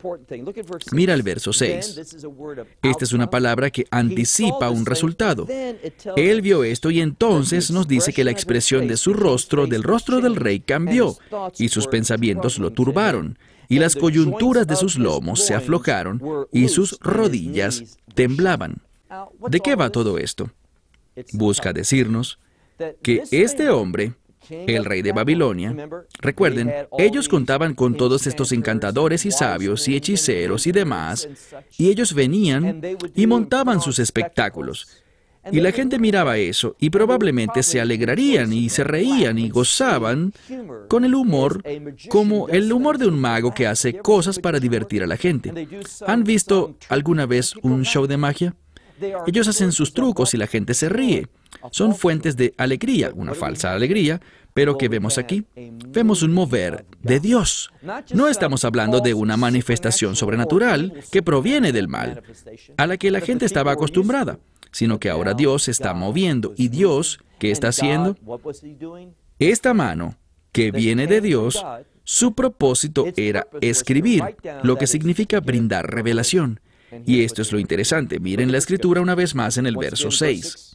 Mira 0.93 1.13
el 1.13 1.23
verso 1.23 1.51
6. 1.51 2.15
Esta 2.81 3.03
es 3.03 3.11
una 3.11 3.29
palabra 3.29 3.69
que 3.69 3.85
anticipa 3.91 4.69
un 4.69 4.85
resultado. 4.85 5.45
Él 6.15 6.41
vio 6.41 6.63
esto 6.63 6.89
y 6.89 7.01
entonces 7.01 7.69
nos 7.69 7.85
dice 7.85 8.13
que 8.13 8.23
la 8.23 8.31
expresión 8.31 8.87
de 8.87 8.95
su 8.95 9.13
rostro, 9.13 9.67
del 9.67 9.83
rostro 9.83 10.21
del 10.21 10.37
rey, 10.37 10.61
cambió, 10.61 11.17
y 11.57 11.67
sus 11.67 11.87
pensamientos 11.87 12.59
lo 12.59 12.71
turbaron, 12.71 13.37
y 13.67 13.79
las 13.79 13.93
coyunturas 13.93 14.65
de 14.67 14.77
sus 14.77 14.97
lomos 14.97 15.45
se 15.45 15.53
aflojaron, 15.53 16.21
y 16.53 16.69
sus 16.69 16.97
rodillas 17.01 17.97
temblaban. 18.15 18.83
¿De 19.49 19.59
qué 19.59 19.75
va 19.75 19.89
todo 19.89 20.17
esto? 20.17 20.49
Busca 21.33 21.73
decirnos 21.73 22.39
que 23.01 23.23
este 23.31 23.69
hombre, 23.69 24.13
el 24.49 24.85
rey 24.85 25.01
de 25.01 25.11
Babilonia, 25.11 25.75
recuerden, 26.19 26.71
ellos 26.97 27.29
contaban 27.29 27.73
con 27.73 27.95
todos 27.95 28.27
estos 28.27 28.51
encantadores 28.51 29.25
y 29.25 29.31
sabios 29.31 29.87
y 29.87 29.95
hechiceros 29.95 30.67
y 30.67 30.71
demás, 30.71 31.29
y 31.77 31.89
ellos 31.89 32.13
venían 32.13 32.81
y 33.15 33.27
montaban 33.27 33.81
sus 33.81 33.99
espectáculos. 33.99 35.03
Y 35.51 35.59
la 35.59 35.71
gente 35.71 35.99
miraba 35.99 36.37
eso 36.37 36.75
y 36.79 36.89
probablemente 36.89 37.63
se 37.63 37.81
alegrarían 37.81 38.53
y 38.53 38.69
se 38.69 38.83
reían 38.83 39.37
y 39.37 39.49
gozaban 39.49 40.33
con 40.87 41.03
el 41.03 41.15
humor 41.15 41.61
como 42.07 42.47
el 42.47 42.71
humor 42.71 42.97
de 42.97 43.07
un 43.07 43.19
mago 43.19 43.53
que 43.53 43.67
hace 43.67 43.97
cosas 43.97 44.39
para 44.39 44.59
divertir 44.59 45.03
a 45.03 45.07
la 45.07 45.17
gente. 45.17 45.67
¿Han 46.07 46.23
visto 46.23 46.77
alguna 46.87 47.25
vez 47.25 47.55
un 47.61 47.83
show 47.83 48.07
de 48.07 48.17
magia? 48.17 48.55
Ellos 49.27 49.47
hacen 49.49 49.73
sus 49.73 49.93
trucos 49.93 50.33
y 50.33 50.37
la 50.37 50.47
gente 50.47 50.73
se 50.73 50.87
ríe 50.87 51.27
son 51.71 51.95
fuentes 51.95 52.35
de 52.35 52.53
alegría, 52.57 53.11
una 53.15 53.33
falsa 53.33 53.73
alegría, 53.73 54.21
pero 54.53 54.77
que 54.77 54.89
vemos 54.89 55.17
aquí. 55.17 55.45
Vemos 55.89 56.21
un 56.21 56.33
mover 56.33 56.85
de 57.01 57.19
Dios. 57.19 57.71
No 58.13 58.27
estamos 58.27 58.65
hablando 58.65 58.99
de 58.99 59.13
una 59.13 59.37
manifestación 59.37 60.15
sobrenatural 60.15 60.93
que 61.11 61.23
proviene 61.23 61.71
del 61.71 61.87
mal, 61.87 62.21
a 62.77 62.87
la 62.87 62.97
que 62.97 63.11
la 63.11 63.21
gente 63.21 63.45
estaba 63.45 63.71
acostumbrada, 63.71 64.39
sino 64.71 64.99
que 64.99 65.09
ahora 65.09 65.33
Dios 65.33 65.63
se 65.63 65.71
está 65.71 65.93
moviendo. 65.93 66.53
¿Y 66.55 66.67
Dios 66.69 67.19
qué 67.39 67.51
está 67.51 67.69
haciendo? 67.69 68.15
Esta 69.39 69.73
mano 69.73 70.17
que 70.51 70.71
viene 70.71 71.07
de 71.07 71.19
Dios, 71.19 71.65
su 72.03 72.33
propósito 72.33 73.07
era 73.15 73.47
escribir, 73.61 74.23
lo 74.61 74.77
que 74.77 74.87
significa 74.87 75.39
brindar 75.39 75.91
revelación. 75.91 76.59
Y 77.07 77.23
esto 77.23 77.41
es 77.41 77.51
lo 77.51 77.57
interesante. 77.57 78.19
Miren 78.19 78.51
la 78.51 78.59
escritura 78.59 79.01
una 79.01 79.15
vez 79.15 79.33
más 79.33 79.57
en 79.57 79.65
el 79.65 79.75
verso 79.77 80.11
6. 80.11 80.72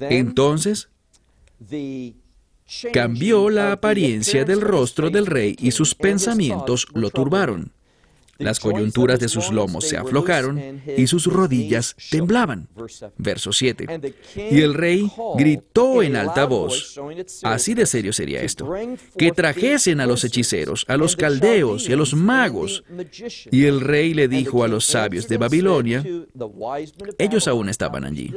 Entonces, 0.00 0.88
cambió 2.92 3.50
la 3.50 3.72
apariencia 3.72 4.44
del 4.44 4.60
rostro 4.60 5.10
del 5.10 5.26
rey 5.26 5.56
y 5.58 5.70
sus 5.72 5.94
pensamientos 5.94 6.86
lo 6.94 7.10
turbaron. 7.10 7.72
Las 8.42 8.60
coyunturas 8.60 9.20
de 9.20 9.28
sus 9.28 9.50
lomos 9.50 9.88
se 9.88 9.96
aflojaron 9.96 10.82
y 10.96 11.06
sus 11.06 11.26
rodillas 11.26 11.96
temblaban. 12.10 12.68
Verso 13.16 13.52
7. 13.52 13.86
Y 14.36 14.60
el 14.60 14.74
rey 14.74 15.10
gritó 15.36 16.02
en 16.02 16.16
alta 16.16 16.44
voz, 16.44 17.00
así 17.42 17.74
de 17.74 17.86
serio 17.86 18.12
sería 18.12 18.42
esto, 18.42 18.72
que 19.16 19.32
trajesen 19.32 20.00
a 20.00 20.06
los 20.06 20.24
hechiceros, 20.24 20.84
a 20.88 20.96
los 20.96 21.16
caldeos 21.16 21.88
y 21.88 21.92
a 21.92 21.96
los 21.96 22.14
magos. 22.14 22.84
Y 23.50 23.64
el 23.64 23.80
rey 23.80 24.14
le 24.14 24.28
dijo 24.28 24.64
a 24.64 24.68
los 24.68 24.84
sabios 24.84 25.28
de 25.28 25.36
Babilonia, 25.36 26.04
ellos 27.18 27.48
aún 27.48 27.68
estaban 27.68 28.04
allí, 28.04 28.32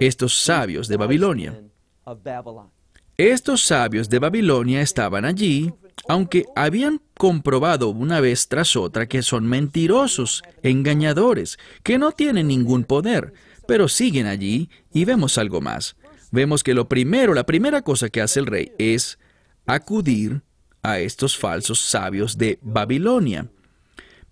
estos 0.00 0.38
sabios 0.38 0.88
de 0.88 0.96
Babilonia. 0.96 1.60
Estos 3.16 3.62
sabios 3.62 4.10
de 4.10 4.18
Babilonia 4.18 4.82
estaban 4.82 5.24
allí 5.24 5.72
aunque 6.08 6.44
habían 6.54 7.00
comprobado 7.16 7.88
una 7.88 8.20
vez 8.20 8.48
tras 8.48 8.76
otra 8.76 9.06
que 9.06 9.22
son 9.22 9.46
mentirosos, 9.46 10.42
engañadores, 10.62 11.58
que 11.82 11.98
no 11.98 12.12
tienen 12.12 12.48
ningún 12.48 12.84
poder, 12.84 13.32
pero 13.66 13.88
siguen 13.88 14.26
allí 14.26 14.70
y 14.92 15.04
vemos 15.04 15.38
algo 15.38 15.60
más. 15.60 15.96
Vemos 16.30 16.62
que 16.62 16.74
lo 16.74 16.88
primero, 16.88 17.34
la 17.34 17.46
primera 17.46 17.82
cosa 17.82 18.08
que 18.08 18.20
hace 18.20 18.40
el 18.40 18.46
rey 18.46 18.72
es 18.78 19.18
acudir 19.66 20.42
a 20.82 21.00
estos 21.00 21.36
falsos 21.36 21.80
sabios 21.80 22.38
de 22.38 22.58
Babilonia. 22.62 23.48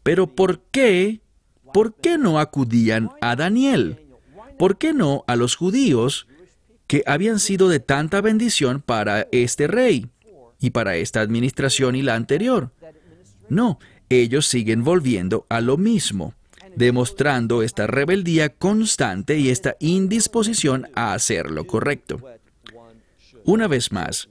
Pero 0.03 0.27
¿por 0.35 0.61
qué? 0.71 1.21
¿Por 1.73 1.97
qué 1.97 2.19
no 2.19 2.39
acudían 2.39 3.11
a 3.21 3.35
Daniel? 3.35 4.07
¿Por 4.59 4.79
qué 4.79 4.93
no 4.93 5.25
a 5.27 5.35
los 5.35 5.57
judíos 5.57 6.29
que 6.87 7.03
habían 7.07 7.41
sido 7.41 7.69
de 7.69 7.81
tanta 7.81 8.21
bendición 8.21 8.81
para 8.81 9.27
este 9.33 9.67
rey? 9.67 10.07
Y 10.61 10.71
para 10.71 10.97
esta 10.97 11.21
administración 11.21 11.95
y 11.95 12.03
la 12.03 12.15
anterior. 12.15 12.71
No, 13.49 13.79
ellos 14.09 14.47
siguen 14.47 14.85
volviendo 14.85 15.47
a 15.49 15.61
lo 15.61 15.77
mismo. 15.77 16.35
demostrando 16.77 17.63
esta 17.63 17.87
rebeldía 17.87 18.49
constante 18.49 19.39
y 19.39 19.51
esta 19.51 19.77
indisposición 19.79 20.89
a 20.95 21.15
hacer 21.15 21.51
lo 21.51 21.67
correcto. 21.67 22.21
Una 23.45 23.69
vez 23.69 23.93
más, 23.93 24.29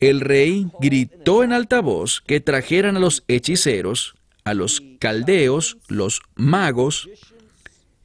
el 0.00 0.20
rey 0.20 0.66
gritó 0.80 1.44
en 1.44 1.52
alta 1.52 1.80
voz 1.80 2.22
que 2.26 2.40
trajeran 2.40 2.96
a 2.96 3.00
los 3.00 3.24
hechiceros, 3.28 4.14
a 4.44 4.54
los 4.54 4.82
caldeos, 4.98 5.78
los 5.88 6.20
magos, 6.34 7.08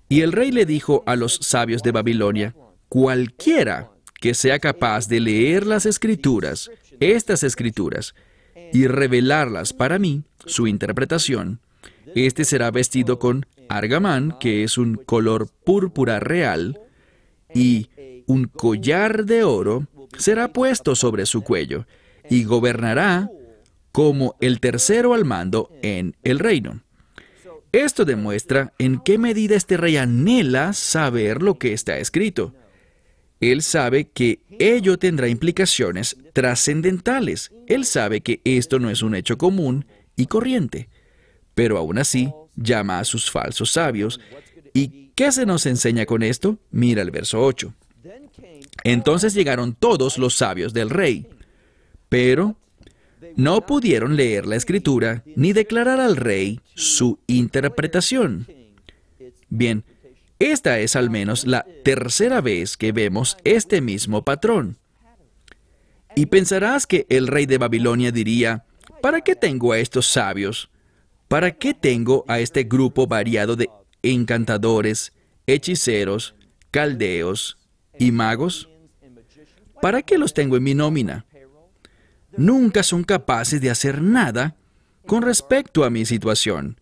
y 0.08 0.22
el 0.22 0.32
rey 0.32 0.52
le 0.52 0.66
dijo 0.66 1.04
a 1.06 1.16
los 1.16 1.36
sabios 1.36 1.82
de 1.82 1.92
Babilonia, 1.92 2.56
cualquiera 2.90 3.92
que 4.20 4.34
sea 4.34 4.60
capaz 4.60 5.08
de 5.08 5.20
leer 5.20 5.66
las 5.66 5.86
escrituras, 5.86 6.72
estas 7.00 7.44
escrituras, 7.44 8.16
y 8.74 8.88
revelarlas 8.88 9.74
para 9.74 10.00
mí, 10.00 10.24
su 10.46 10.68
interpretación, 10.68 11.60
este 12.16 12.46
será 12.46 12.72
vestido 12.72 13.20
con 13.20 13.46
argamán, 13.70 14.38
que 14.40 14.64
es 14.64 14.78
un 14.78 14.96
color 14.96 15.50
púrpura 15.66 16.20
real, 16.20 16.80
y 17.54 17.90
un 18.26 18.46
collar 18.46 19.26
de 19.26 19.44
oro 19.44 19.88
será 20.18 20.54
puesto 20.54 20.96
sobre 20.96 21.26
su 21.26 21.42
cuello, 21.42 21.86
y 22.30 22.44
gobernará 22.44 23.30
como 23.92 24.36
el 24.42 24.60
tercero 24.60 25.14
al 25.14 25.26
mando 25.26 25.70
en 25.82 26.16
el 26.24 26.40
reino. 26.40 26.82
Esto 27.72 28.06
demuestra 28.06 28.74
en 28.80 29.00
qué 29.00 29.18
medida 29.18 29.56
este 29.56 29.78
rey 29.78 29.98
anhela 29.98 30.74
saber 30.74 31.42
lo 31.42 31.60
que 31.60 31.74
está 31.74 31.98
escrito. 31.98 32.54
Él 33.52 33.62
sabe 33.62 34.06
que 34.06 34.40
ello 34.60 34.98
tendrá 34.98 35.28
implicaciones 35.28 36.18
trascendentales. 36.34 37.52
Él 37.68 37.86
sabe 37.86 38.22
que 38.22 38.42
esto 38.44 38.80
no 38.80 38.90
es 38.90 39.02
un 39.02 39.16
hecho 39.16 39.38
común 39.38 39.86
y 40.16 40.28
corriente. 40.28 40.90
Pero 41.54 41.78
aún 41.78 41.98
así, 41.98 42.32
llama 42.56 43.00
a 43.00 43.06
sus 43.06 43.30
falsos 43.30 43.72
sabios. 43.72 44.20
¿Y 44.74 45.12
qué 45.16 45.32
se 45.32 45.46
nos 45.46 45.66
enseña 45.66 46.06
con 46.06 46.24
esto? 46.24 46.60
Mira 46.72 47.02
el 47.02 47.12
verso 47.12 47.44
8. 47.44 47.74
Entonces 48.84 49.34
llegaron 49.34 49.74
todos 49.74 50.18
los 50.18 50.36
sabios 50.36 50.74
del 50.74 50.90
rey, 50.90 51.28
pero 52.10 52.58
no 53.36 53.66
pudieron 53.66 54.16
leer 54.16 54.46
la 54.46 54.56
escritura 54.56 55.24
ni 55.36 55.54
declarar 55.54 56.00
al 56.00 56.16
rey 56.16 56.60
su 56.76 57.20
interpretación. 57.28 58.48
Bien, 59.50 59.84
esta 60.40 60.80
es 60.80 60.96
al 60.96 61.10
menos 61.10 61.46
la 61.46 61.66
tercera 61.84 62.42
vez 62.42 62.78
que 62.78 62.92
vemos 62.92 63.38
este 63.44 63.82
mismo 63.82 64.24
patrón. 64.24 64.78
Y 66.16 66.28
pensarás 66.28 66.88
que 66.88 67.06
el 67.10 67.28
rey 67.28 67.46
de 67.46 67.58
Babilonia 67.58 68.12
diría, 68.12 68.66
¿para 69.02 69.22
qué 69.22 69.36
tengo 69.36 69.72
a 69.72 69.80
estos 69.80 70.08
sabios? 70.08 70.70
¿Para 71.28 71.52
qué 71.52 71.74
tengo 71.74 72.24
a 72.28 72.40
este 72.40 72.64
grupo 72.64 73.08
variado 73.08 73.56
de 73.56 73.70
encantadores, 74.04 75.14
hechiceros, 75.48 76.36
caldeos 76.72 77.58
y 78.00 78.12
magos? 78.12 78.70
¿Para 79.82 80.02
qué 80.02 80.18
los 80.18 80.34
tengo 80.34 80.58
en 80.58 80.64
mi 80.64 80.74
nómina? 80.74 81.26
nunca 82.38 82.84
son 82.84 83.04
capaces 83.04 83.62
de 83.62 83.70
hacer 83.70 84.02
nada 84.02 84.56
con 85.06 85.22
respecto 85.22 85.84
a 85.84 85.90
mi 85.90 86.06
situación, 86.06 86.80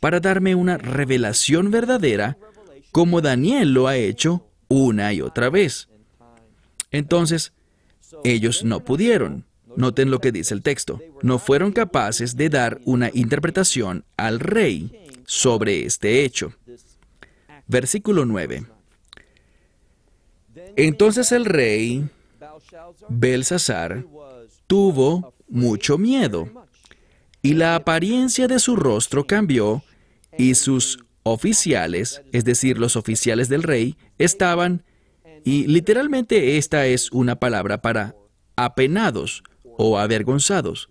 para 0.00 0.20
darme 0.20 0.54
una 0.54 0.76
revelación 0.76 1.70
verdadera 1.70 2.36
como 2.94 3.20
Daniel 3.20 3.74
lo 3.74 3.88
ha 3.88 3.96
hecho 3.96 4.46
una 4.68 5.12
y 5.12 5.20
otra 5.20 5.50
vez. 5.50 5.88
Entonces, 6.92 7.52
ellos 8.22 8.62
no 8.62 8.84
pudieron. 8.84 9.44
Noten 9.76 10.12
lo 10.12 10.20
que 10.20 10.30
dice 10.30 10.54
el 10.54 10.62
texto. 10.62 11.00
No 11.20 11.40
fueron 11.40 11.72
capaces 11.72 12.36
de 12.36 12.50
dar 12.50 12.80
una 12.84 13.10
interpretación 13.12 14.04
al 14.16 14.38
rey 14.38 15.10
sobre 15.26 15.84
este 15.84 16.24
hecho. 16.24 16.54
Versículo 17.66 18.26
9. 18.26 18.64
Entonces 20.76 21.32
el 21.32 21.46
rey 21.46 22.08
Belsasar 23.08 24.06
tuvo 24.68 25.34
mucho 25.48 25.98
miedo, 25.98 26.48
y 27.42 27.54
la 27.54 27.74
apariencia 27.74 28.46
de 28.46 28.60
su 28.60 28.76
rostro 28.76 29.26
cambió, 29.26 29.82
y 30.38 30.54
sus 30.54 31.04
oficiales, 31.24 32.22
es 32.32 32.44
decir, 32.44 32.78
los 32.78 32.94
oficiales 32.94 33.48
del 33.48 33.64
rey, 33.64 33.96
estaban, 34.18 34.84
y 35.44 35.66
literalmente 35.66 36.56
esta 36.56 36.86
es 36.86 37.10
una 37.10 37.40
palabra 37.40 37.82
para 37.82 38.14
apenados 38.56 39.42
o 39.64 39.98
avergonzados. 39.98 40.88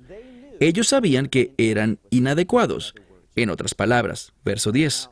Ellos 0.59 0.89
sabían 0.89 1.27
que 1.27 1.53
eran 1.57 1.99
inadecuados. 2.09 2.93
En 3.35 3.49
otras 3.49 3.73
palabras, 3.73 4.33
verso 4.43 4.71
10. 4.71 5.09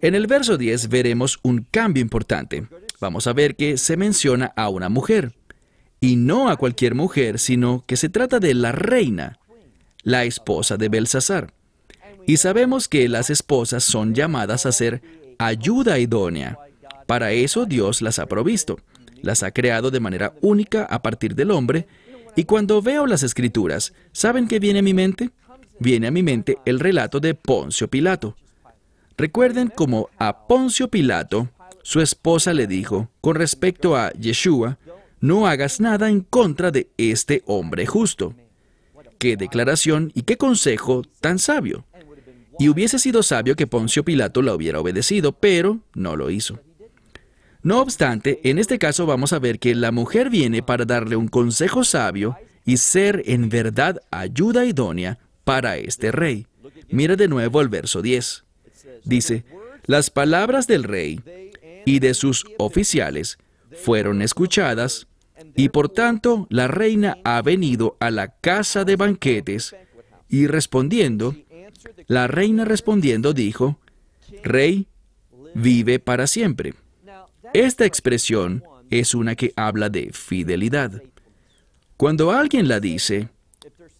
En 0.00 0.14
el 0.14 0.26
verso 0.26 0.56
10 0.56 0.88
veremos 0.88 1.38
un 1.42 1.66
cambio 1.70 2.02
importante. 2.02 2.66
Vamos 3.00 3.26
a 3.26 3.32
ver 3.32 3.56
que 3.56 3.76
se 3.76 3.96
menciona 3.96 4.52
a 4.56 4.68
una 4.68 4.88
mujer 4.88 5.34
y 6.00 6.16
no 6.16 6.48
a 6.48 6.56
cualquier 6.56 6.94
mujer, 6.94 7.38
sino 7.38 7.84
que 7.86 7.96
se 7.96 8.08
trata 8.08 8.40
de 8.40 8.54
la 8.54 8.72
reina, 8.72 9.38
la 10.02 10.24
esposa 10.24 10.76
de 10.76 10.88
Belsasar. 10.88 11.54
Y 12.26 12.38
sabemos 12.38 12.88
que 12.88 13.08
las 13.08 13.30
esposas 13.30 13.84
son 13.84 14.14
llamadas 14.14 14.66
a 14.66 14.72
ser 14.72 15.02
ayuda 15.38 15.98
idónea. 15.98 16.58
Para 17.06 17.32
eso 17.32 17.66
Dios 17.66 18.02
las 18.02 18.18
ha 18.18 18.26
provisto. 18.26 18.78
Las 19.22 19.42
ha 19.42 19.50
creado 19.50 19.90
de 19.90 20.00
manera 20.00 20.34
única 20.40 20.84
a 20.84 21.02
partir 21.02 21.34
del 21.34 21.50
hombre. 21.50 21.86
Y 22.36 22.44
cuando 22.44 22.82
veo 22.82 23.06
las 23.06 23.22
escrituras, 23.22 23.92
¿saben 24.12 24.48
qué 24.48 24.58
viene 24.58 24.80
a 24.80 24.82
mi 24.82 24.94
mente? 24.94 25.30
Viene 25.78 26.06
a 26.06 26.10
mi 26.10 26.22
mente 26.22 26.58
el 26.64 26.80
relato 26.80 27.20
de 27.20 27.34
Poncio 27.34 27.88
Pilato. 27.88 28.36
Recuerden 29.16 29.68
cómo 29.74 30.08
a 30.18 30.46
Poncio 30.46 30.88
Pilato, 30.88 31.48
su 31.82 32.00
esposa 32.00 32.52
le 32.52 32.66
dijo, 32.66 33.10
con 33.20 33.36
respecto 33.36 33.96
a 33.96 34.12
Yeshua, 34.12 34.78
no 35.20 35.46
hagas 35.46 35.80
nada 35.80 36.10
en 36.10 36.20
contra 36.20 36.70
de 36.70 36.88
este 36.96 37.42
hombre 37.46 37.86
justo. 37.86 38.34
Qué 39.18 39.36
declaración 39.36 40.10
y 40.14 40.22
qué 40.22 40.36
consejo 40.36 41.02
tan 41.20 41.38
sabio. 41.38 41.84
Y 42.58 42.68
hubiese 42.68 42.98
sido 42.98 43.22
sabio 43.22 43.56
que 43.56 43.66
Poncio 43.66 44.04
Pilato 44.04 44.42
la 44.42 44.54
hubiera 44.54 44.80
obedecido, 44.80 45.32
pero 45.32 45.80
no 45.94 46.16
lo 46.16 46.30
hizo. 46.30 46.60
No 47.62 47.80
obstante, 47.80 48.40
en 48.44 48.58
este 48.58 48.78
caso 48.78 49.06
vamos 49.06 49.32
a 49.32 49.38
ver 49.38 49.58
que 49.58 49.74
la 49.74 49.90
mujer 49.90 50.28
viene 50.28 50.62
para 50.62 50.84
darle 50.84 51.16
un 51.16 51.28
consejo 51.28 51.82
sabio 51.82 52.36
y 52.64 52.76
ser 52.76 53.22
en 53.26 53.48
verdad 53.48 54.00
ayuda 54.10 54.66
idónea 54.66 55.18
para 55.44 55.78
este 55.78 56.12
rey. 56.12 56.46
Mira 56.90 57.16
de 57.16 57.28
nuevo 57.28 57.60
el 57.60 57.68
verso 57.68 58.02
10. 58.02 58.44
Dice, 59.04 59.44
las 59.86 60.10
palabras 60.10 60.66
del 60.66 60.84
rey 60.84 61.20
y 61.84 61.98
de 62.00 62.14
sus 62.14 62.44
oficiales 62.58 63.38
fueron 63.72 64.22
escuchadas 64.22 65.06
y 65.56 65.70
por 65.70 65.88
tanto 65.88 66.46
la 66.50 66.68
reina 66.68 67.18
ha 67.24 67.42
venido 67.42 67.96
a 68.00 68.10
la 68.10 68.28
casa 68.28 68.84
de 68.84 68.96
banquetes 68.96 69.74
y 70.28 70.46
respondiendo, 70.46 71.34
la 72.06 72.26
reina 72.26 72.64
respondiendo 72.64 73.32
dijo, 73.32 73.78
Rey, 74.42 74.86
vive 75.54 75.98
para 75.98 76.26
siempre. 76.26 76.74
Esta 77.52 77.84
expresión 77.84 78.64
es 78.90 79.14
una 79.14 79.34
que 79.34 79.52
habla 79.56 79.88
de 79.88 80.12
fidelidad. 80.12 81.02
Cuando 81.96 82.32
alguien 82.32 82.68
la 82.68 82.80
dice 82.80 83.28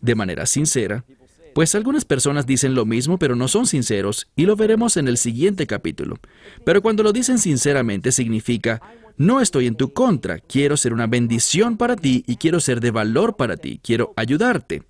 de 0.01 0.15
manera 0.15 0.47
sincera, 0.47 1.05
pues 1.55 1.75
algunas 1.75 2.05
personas 2.05 2.47
dicen 2.47 2.75
lo 2.75 2.85
mismo 2.85 3.19
pero 3.19 3.37
no 3.37 3.49
son 3.49 3.67
sinceros 3.67 4.27
y 4.37 4.47
lo 4.47 4.57
veremos 4.57 4.97
en 4.97 5.09
el 5.09 5.17
siguiente 5.17 5.67
capítulo. 5.67 6.19
Pero 6.65 6.83
cuando 6.83 7.03
lo 7.03 7.13
dicen 7.13 7.39
sinceramente 7.39 8.13
significa, 8.13 8.83
no 9.17 9.41
estoy 9.41 9.67
en 9.67 9.77
tu 9.77 9.93
contra, 9.93 10.41
quiero 10.41 10.77
ser 10.77 10.93
una 10.93 11.07
bendición 11.07 11.77
para 11.77 11.95
ti 11.97 12.25
y 12.27 12.37
quiero 12.37 12.59
ser 12.61 12.81
de 12.81 12.91
valor 12.91 13.37
para 13.37 13.57
ti, 13.57 13.81
quiero 13.83 14.13
ayudarte. 14.17 14.83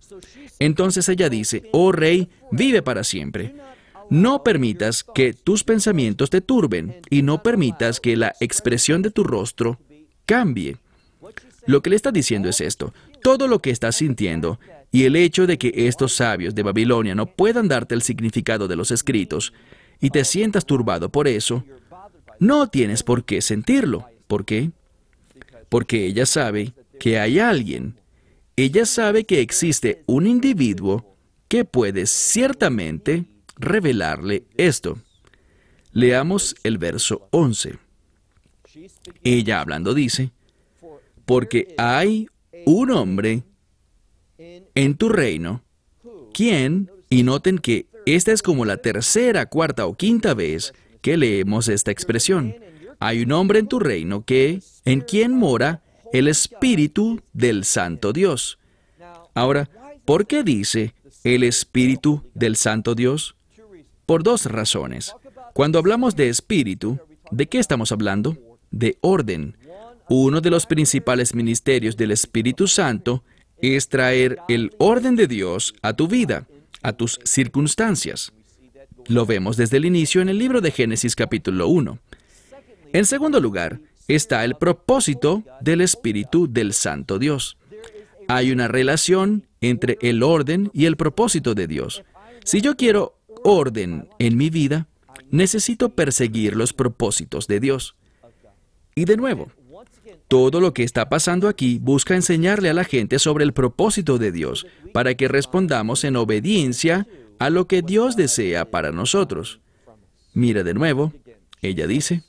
Entonces 0.58 1.08
ella 1.08 1.28
dice, 1.28 1.68
oh 1.72 1.92
rey, 1.92 2.30
vive 2.50 2.80
para 2.80 3.04
siempre. 3.04 3.54
No 4.10 4.42
permitas 4.42 5.04
que 5.14 5.32
tus 5.32 5.64
pensamientos 5.64 6.30
te 6.30 6.40
turben 6.40 7.00
y 7.10 7.22
no 7.22 7.42
permitas 7.42 8.00
que 8.00 8.16
la 8.16 8.34
expresión 8.40 9.02
de 9.02 9.10
tu 9.10 9.24
rostro 9.24 9.78
cambie. 10.26 10.78
Lo 11.66 11.82
que 11.82 11.90
le 11.90 11.96
está 11.96 12.10
diciendo 12.10 12.48
es 12.48 12.60
esto, 12.60 12.92
todo 13.22 13.48
lo 13.48 13.60
que 13.60 13.70
estás 13.70 13.96
sintiendo 13.96 14.58
y 14.94 15.06
el 15.06 15.16
hecho 15.16 15.48
de 15.48 15.58
que 15.58 15.72
estos 15.74 16.14
sabios 16.14 16.54
de 16.54 16.62
Babilonia 16.62 17.16
no 17.16 17.26
puedan 17.26 17.66
darte 17.66 17.96
el 17.96 18.02
significado 18.02 18.68
de 18.68 18.76
los 18.76 18.92
escritos 18.92 19.52
y 20.00 20.10
te 20.10 20.24
sientas 20.24 20.66
turbado 20.66 21.08
por 21.08 21.26
eso, 21.26 21.64
no 22.38 22.68
tienes 22.68 23.02
por 23.02 23.24
qué 23.24 23.42
sentirlo. 23.42 24.06
¿Por 24.28 24.44
qué? 24.44 24.70
Porque 25.68 26.06
ella 26.06 26.26
sabe 26.26 26.74
que 27.00 27.18
hay 27.18 27.40
alguien. 27.40 27.98
Ella 28.54 28.86
sabe 28.86 29.24
que 29.24 29.40
existe 29.40 30.04
un 30.06 30.28
individuo 30.28 31.16
que 31.48 31.64
puede 31.64 32.06
ciertamente 32.06 33.24
revelarle 33.56 34.44
esto. 34.56 34.98
Leamos 35.90 36.54
el 36.62 36.78
verso 36.78 37.26
11. 37.32 37.80
Ella 39.24 39.60
hablando 39.60 39.92
dice, 39.92 40.30
porque 41.24 41.74
hay 41.78 42.28
un 42.64 42.92
hombre 42.92 43.42
en 44.74 44.96
tu 44.96 45.08
reino, 45.08 45.62
quien, 46.32 46.90
y 47.08 47.22
noten 47.22 47.58
que 47.58 47.86
esta 48.06 48.32
es 48.32 48.42
como 48.42 48.64
la 48.64 48.76
tercera, 48.76 49.46
cuarta 49.46 49.86
o 49.86 49.96
quinta 49.96 50.34
vez 50.34 50.74
que 51.00 51.16
leemos 51.16 51.68
esta 51.68 51.90
expresión. 51.90 52.54
Hay 53.00 53.22
un 53.22 53.32
hombre 53.32 53.58
en 53.58 53.68
tu 53.68 53.78
reino 53.78 54.24
que, 54.24 54.60
en 54.84 55.00
quien 55.00 55.32
mora 55.32 55.82
el 56.12 56.28
Espíritu 56.28 57.20
del 57.32 57.64
Santo 57.64 58.12
Dios. 58.12 58.58
Ahora, 59.34 59.68
¿por 60.04 60.26
qué 60.26 60.42
dice 60.42 60.94
el 61.24 61.42
Espíritu 61.42 62.22
del 62.34 62.56
Santo 62.56 62.94
Dios? 62.94 63.36
Por 64.06 64.22
dos 64.22 64.46
razones. 64.46 65.14
Cuando 65.54 65.78
hablamos 65.78 66.14
de 66.14 66.28
Espíritu, 66.28 66.98
¿de 67.30 67.46
qué 67.46 67.58
estamos 67.58 67.90
hablando? 67.90 68.36
De 68.70 68.98
orden. 69.00 69.56
Uno 70.08 70.40
de 70.40 70.50
los 70.50 70.66
principales 70.66 71.34
ministerios 71.34 71.96
del 71.96 72.10
Espíritu 72.10 72.68
Santo 72.68 73.24
es 73.72 73.88
traer 73.88 74.38
el 74.48 74.72
orden 74.78 75.16
de 75.16 75.26
Dios 75.26 75.74
a 75.82 75.94
tu 75.94 76.06
vida, 76.06 76.46
a 76.82 76.92
tus 76.92 77.18
circunstancias. 77.24 78.32
Lo 79.06 79.26
vemos 79.26 79.56
desde 79.56 79.78
el 79.78 79.84
inicio 79.84 80.20
en 80.20 80.28
el 80.28 80.38
libro 80.38 80.60
de 80.60 80.70
Génesis 80.70 81.16
capítulo 81.16 81.68
1. 81.68 81.98
En 82.92 83.06
segundo 83.06 83.40
lugar, 83.40 83.80
está 84.06 84.44
el 84.44 84.54
propósito 84.54 85.42
del 85.60 85.80
Espíritu 85.80 86.46
del 86.50 86.72
Santo 86.72 87.18
Dios. 87.18 87.56
Hay 88.28 88.52
una 88.52 88.68
relación 88.68 89.46
entre 89.60 89.98
el 90.00 90.22
orden 90.22 90.70
y 90.72 90.86
el 90.86 90.96
propósito 90.96 91.54
de 91.54 91.66
Dios. 91.66 92.04
Si 92.44 92.60
yo 92.60 92.76
quiero 92.76 93.18
orden 93.42 94.08
en 94.18 94.36
mi 94.36 94.50
vida, 94.50 94.86
necesito 95.30 95.90
perseguir 95.90 96.54
los 96.56 96.72
propósitos 96.72 97.46
de 97.46 97.60
Dios. 97.60 97.96
Y 98.94 99.06
de 99.06 99.16
nuevo, 99.16 99.50
todo 100.28 100.60
lo 100.60 100.74
que 100.74 100.82
está 100.82 101.08
pasando 101.08 101.48
aquí 101.48 101.78
busca 101.80 102.14
enseñarle 102.14 102.70
a 102.70 102.74
la 102.74 102.84
gente 102.84 103.18
sobre 103.18 103.44
el 103.44 103.52
propósito 103.52 104.18
de 104.18 104.32
Dios, 104.32 104.66
para 104.92 105.14
que 105.14 105.28
respondamos 105.28 106.04
en 106.04 106.16
obediencia 106.16 107.06
a 107.38 107.50
lo 107.50 107.66
que 107.66 107.82
Dios 107.82 108.16
desea 108.16 108.70
para 108.70 108.92
nosotros. 108.92 109.60
Mira 110.32 110.62
de 110.62 110.74
nuevo, 110.74 111.12
ella 111.62 111.86
dice, 111.86 112.22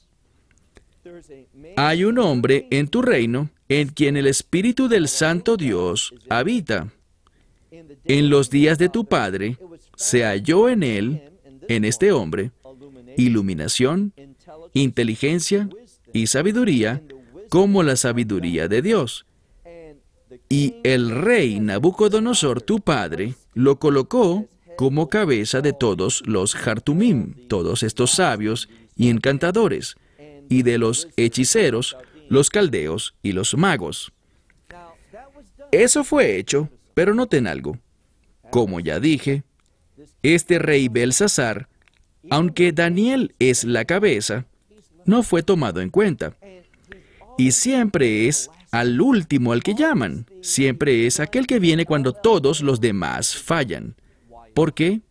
hay 1.75 2.03
un 2.03 2.19
hombre 2.19 2.67
en 2.71 2.87
tu 2.87 3.01
reino 3.01 3.49
en 3.67 3.89
quien 3.89 4.17
el 4.17 4.27
Espíritu 4.27 4.87
del 4.87 5.07
Santo 5.07 5.57
Dios 5.57 6.13
habita. 6.29 6.91
En 8.03 8.29
los 8.29 8.49
días 8.49 8.77
de 8.77 8.89
tu 8.89 9.05
Padre 9.05 9.57
se 9.95 10.23
halló 10.23 10.69
en 10.69 10.83
él, 10.83 11.23
en 11.67 11.83
este 11.85 12.11
hombre, 12.11 12.51
iluminación, 13.17 14.13
inteligencia 14.73 15.69
y 16.13 16.27
sabiduría 16.27 17.01
como 17.55 17.83
la 17.83 17.95
sabiduría 17.95 18.67
de 18.67 18.81
Dios. 18.81 19.25
Y 20.49 20.75
el 20.83 21.09
rey 21.09 21.61
Nabucodonosor, 21.61 22.61
tu 22.61 22.81
padre, 22.81 23.35
lo 23.53 23.79
colocó 23.79 24.49
como 24.75 25.07
cabeza 25.07 25.61
de 25.61 25.71
todos 25.71 26.21
los 26.25 26.53
Hartumim, 26.53 27.47
todos 27.47 27.81
estos 27.83 28.11
sabios 28.11 28.67
y 28.97 29.07
encantadores, 29.07 29.95
y 30.49 30.63
de 30.63 30.77
los 30.77 31.07
hechiceros, 31.15 31.95
los 32.27 32.49
caldeos 32.49 33.15
y 33.23 33.31
los 33.31 33.55
magos. 33.55 34.11
Eso 35.71 36.03
fue 36.03 36.35
hecho, 36.35 36.67
pero 36.93 37.13
noten 37.13 37.47
algo. 37.47 37.79
Como 38.49 38.81
ya 38.81 38.99
dije, 38.99 39.43
este 40.23 40.59
rey 40.59 40.89
Belsasar, 40.89 41.69
aunque 42.29 42.73
Daniel 42.73 43.33
es 43.39 43.63
la 43.63 43.85
cabeza, 43.85 44.45
no 45.05 45.23
fue 45.23 45.41
tomado 45.41 45.79
en 45.79 45.89
cuenta. 45.89 46.35
Y 47.37 47.51
siempre 47.51 48.27
es 48.27 48.49
al 48.71 48.99
último 48.99 49.51
al 49.51 49.63
que 49.63 49.75
llaman. 49.75 50.25
Siempre 50.41 51.07
es 51.07 51.19
aquel 51.19 51.47
que 51.47 51.59
viene 51.59 51.85
cuando 51.85 52.13
todos 52.13 52.61
los 52.61 52.81
demás 52.81 53.35
fallan. 53.35 53.95
¿Por 54.53 54.73
qué? 54.73 55.01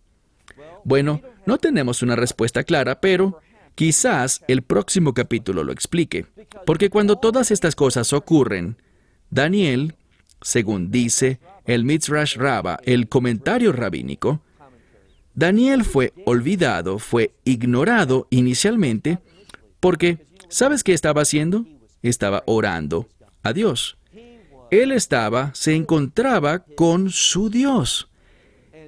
Bueno, 0.84 1.20
no 1.46 1.58
tenemos 1.58 2.02
una 2.02 2.16
respuesta 2.16 2.64
clara, 2.64 3.00
pero 3.00 3.40
Quizás 3.74 4.44
el 4.46 4.62
próximo 4.62 5.14
capítulo 5.14 5.64
lo 5.64 5.72
explique, 5.72 6.26
porque 6.64 6.90
cuando 6.90 7.16
todas 7.16 7.50
estas 7.50 7.74
cosas 7.74 8.12
ocurren, 8.12 8.76
Daniel, 9.30 9.96
según 10.42 10.92
dice 10.92 11.40
el 11.64 11.84
Mitzrash 11.84 12.36
Rabba, 12.36 12.78
el 12.84 13.08
comentario 13.08 13.72
rabínico, 13.72 14.42
Daniel 15.34 15.84
fue 15.84 16.12
olvidado, 16.24 17.00
fue 17.00 17.34
ignorado 17.44 18.28
inicialmente, 18.30 19.18
porque, 19.80 20.24
¿sabes 20.48 20.84
qué 20.84 20.92
estaba 20.92 21.22
haciendo? 21.22 21.66
Estaba 22.04 22.42
orando 22.46 23.08
a 23.42 23.52
Dios. 23.52 23.96
Él 24.70 24.92
estaba, 24.92 25.50
se 25.54 25.74
encontraba 25.74 26.60
con 26.60 27.10
su 27.10 27.48
Dios. 27.48 28.08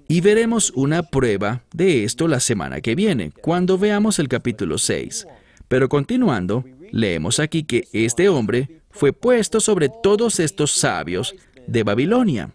Y 0.09 0.21
veremos 0.21 0.71
una 0.75 1.03
prueba 1.03 1.63
de 1.73 2.05
esto 2.05 2.29
la 2.29 2.41
semana 2.41 2.81
que 2.81 2.95
viene, 2.95 3.33
cuando 3.33 3.79
veamos 3.79 4.19
el 4.19 4.29
capítulo 4.29 4.79
6. 4.79 5.27
Pero 5.67 5.89
continuando, 5.89 6.65
leemos 6.93 7.41
aquí 7.41 7.65
que 7.65 7.89
este 7.93 8.29
hombre 8.29 8.83
fue 8.91 9.13
puesto 9.13 9.61
sobre 9.61 9.89
todos 9.89 10.39
estos 10.39 10.73
sabios 10.73 11.35
de 11.67 11.83
Babilonia. 11.83 12.51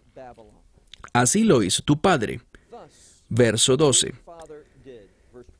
Así 1.12 1.43
lo 1.43 1.63
hizo 1.63 1.82
tu 1.82 2.00
padre. 2.00 2.39
Verso 3.28 3.78
12. 3.78 4.13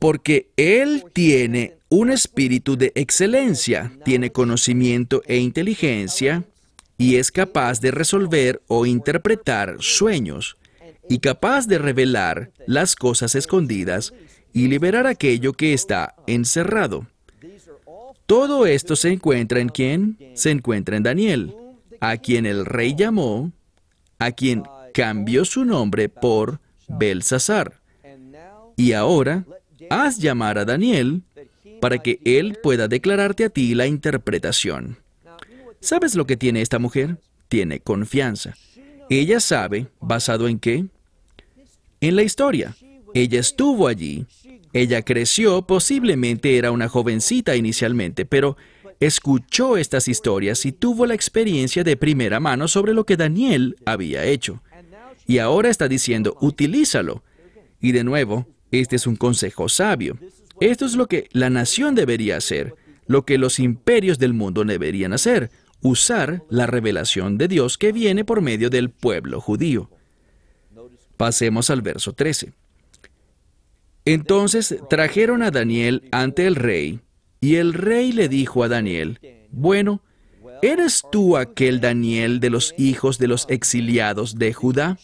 Porque 0.02 0.50
él 0.58 1.06
tiene 1.14 1.76
un 1.90 2.10
espíritu 2.10 2.76
de 2.76 2.92
excelencia, 2.96 3.94
tiene 4.04 4.32
conocimiento 4.32 5.22
e 5.28 5.38
inteligencia, 5.38 6.44
y 6.98 7.18
es 7.18 7.32
capaz 7.32 7.82
de 7.82 7.92
resolver 7.92 8.64
o 8.66 8.88
interpretar 8.88 9.76
sueños 9.78 10.58
y 11.08 11.20
capaz 11.20 11.68
de 11.68 11.78
revelar 11.78 12.50
las 12.66 12.96
cosas 12.96 13.36
escondidas 13.36 14.12
y 14.54 14.70
liberar 14.70 15.06
aquello 15.06 15.54
que 15.54 15.74
está 15.74 16.16
encerrado. 16.26 17.06
Todo 18.26 18.66
esto 18.66 18.96
se 18.96 19.10
encuentra 19.10 19.60
en 19.60 19.70
quién? 19.70 20.18
Se 20.34 20.50
encuentra 20.50 20.98
en 20.98 21.04
Daniel, 21.04 21.54
a 22.00 22.18
quien 22.18 22.48
el 22.48 22.66
rey 22.66 22.96
llamó, 22.96 23.52
a 24.18 24.32
quien 24.32 24.64
cambió 24.96 25.46
su 25.46 25.64
nombre 25.64 26.10
por 26.10 26.60
Belsasar. 26.88 27.82
Y 28.76 28.94
ahora, 28.94 29.46
haz 29.90 30.20
llamar 30.20 30.58
a 30.58 30.66
Daniel 30.66 31.24
para 31.80 32.00
que 32.00 32.20
él 32.26 32.58
pueda 32.62 32.88
declararte 32.88 33.46
a 33.46 33.50
ti 33.50 33.76
la 33.76 33.88
interpretación. 33.88 34.98
¿Sabes 35.80 36.16
lo 36.16 36.26
que 36.26 36.38
tiene 36.38 36.62
esta 36.62 36.80
mujer? 36.80 37.18
Tiene 37.48 37.80
confianza. 37.80 38.56
Ella 39.10 39.40
sabe, 39.40 39.88
¿basado 40.00 40.48
en 40.48 40.60
qué? 40.60 40.86
En 42.00 42.16
la 42.16 42.24
historia. 42.24 42.76
Ella 43.14 43.40
estuvo 43.40 43.88
allí. 43.88 44.26
Ella 44.74 45.02
creció, 45.02 45.64
posiblemente 45.64 46.58
era 46.58 46.72
una 46.72 46.88
jovencita 46.88 47.56
inicialmente, 47.56 48.26
pero 48.26 48.56
escuchó 49.02 49.76
estas 49.76 50.08
historias 50.08 50.66
y 50.66 50.72
tuvo 50.72 51.06
la 51.06 51.16
experiencia 51.16 51.84
de 51.84 51.98
primera 51.98 52.40
mano 52.40 52.68
sobre 52.68 52.94
lo 52.94 53.06
que 53.06 53.18
Daniel 53.18 53.76
había 53.86 54.24
hecho. 54.24 54.62
Y 55.28 55.40
ahora 55.40 55.70
está 55.70 55.88
diciendo, 55.88 56.38
utilízalo. 56.40 57.24
Y 57.82 57.92
de 57.92 58.04
nuevo, 58.04 58.48
este 58.72 58.96
es 58.96 59.08
un 59.08 59.16
consejo 59.16 59.70
sabio. 59.70 60.18
Esto 60.60 60.86
es 60.86 60.96
lo 60.96 61.08
que 61.08 61.28
la 61.32 61.50
nación 61.50 61.96
debería 61.96 62.38
hacer, 62.38 62.76
lo 63.08 63.26
que 63.26 63.38
los 63.38 63.60
imperios 63.60 64.20
del 64.20 64.34
mundo 64.34 64.64
deberían 64.64 65.14
hacer, 65.14 65.52
usar 65.82 66.44
la 66.50 66.68
revelación 66.68 67.38
de 67.38 67.48
Dios 67.48 67.78
que 67.78 67.92
viene 67.92 68.24
por 68.24 68.42
medio 68.42 68.70
del 68.70 68.90
pueblo 68.90 69.42
judío. 69.42 69.90
Pasemos 71.18 71.70
al 71.70 71.82
verso 71.82 72.14
13. 72.14 72.54
Entonces 74.06 74.76
trajeron 74.90 75.44
a 75.44 75.52
Daniel 75.52 76.08
ante 76.12 76.48
el 76.48 76.56
rey, 76.56 77.02
y 77.40 77.56
el 77.56 77.74
rey 77.74 78.12
le 78.12 78.30
dijo 78.30 78.64
a 78.64 78.68
Daniel, 78.68 79.20
bueno, 79.52 80.02
¿eres 80.62 81.04
tú 81.12 81.38
aquel 81.38 81.82
Daniel 81.82 82.40
de 82.40 82.52
los 82.52 82.74
hijos 82.78 83.18
de 83.18 83.28
los 83.28 83.48
exiliados 83.50 84.38
de 84.38 84.54
Judá? 84.54 84.98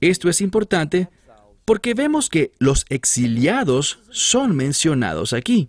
Esto 0.00 0.28
es 0.28 0.40
importante 0.40 1.08
porque 1.66 1.94
vemos 1.94 2.30
que 2.30 2.52
los 2.58 2.86
exiliados 2.88 3.98
son 4.10 4.56
mencionados 4.56 5.34
aquí, 5.34 5.68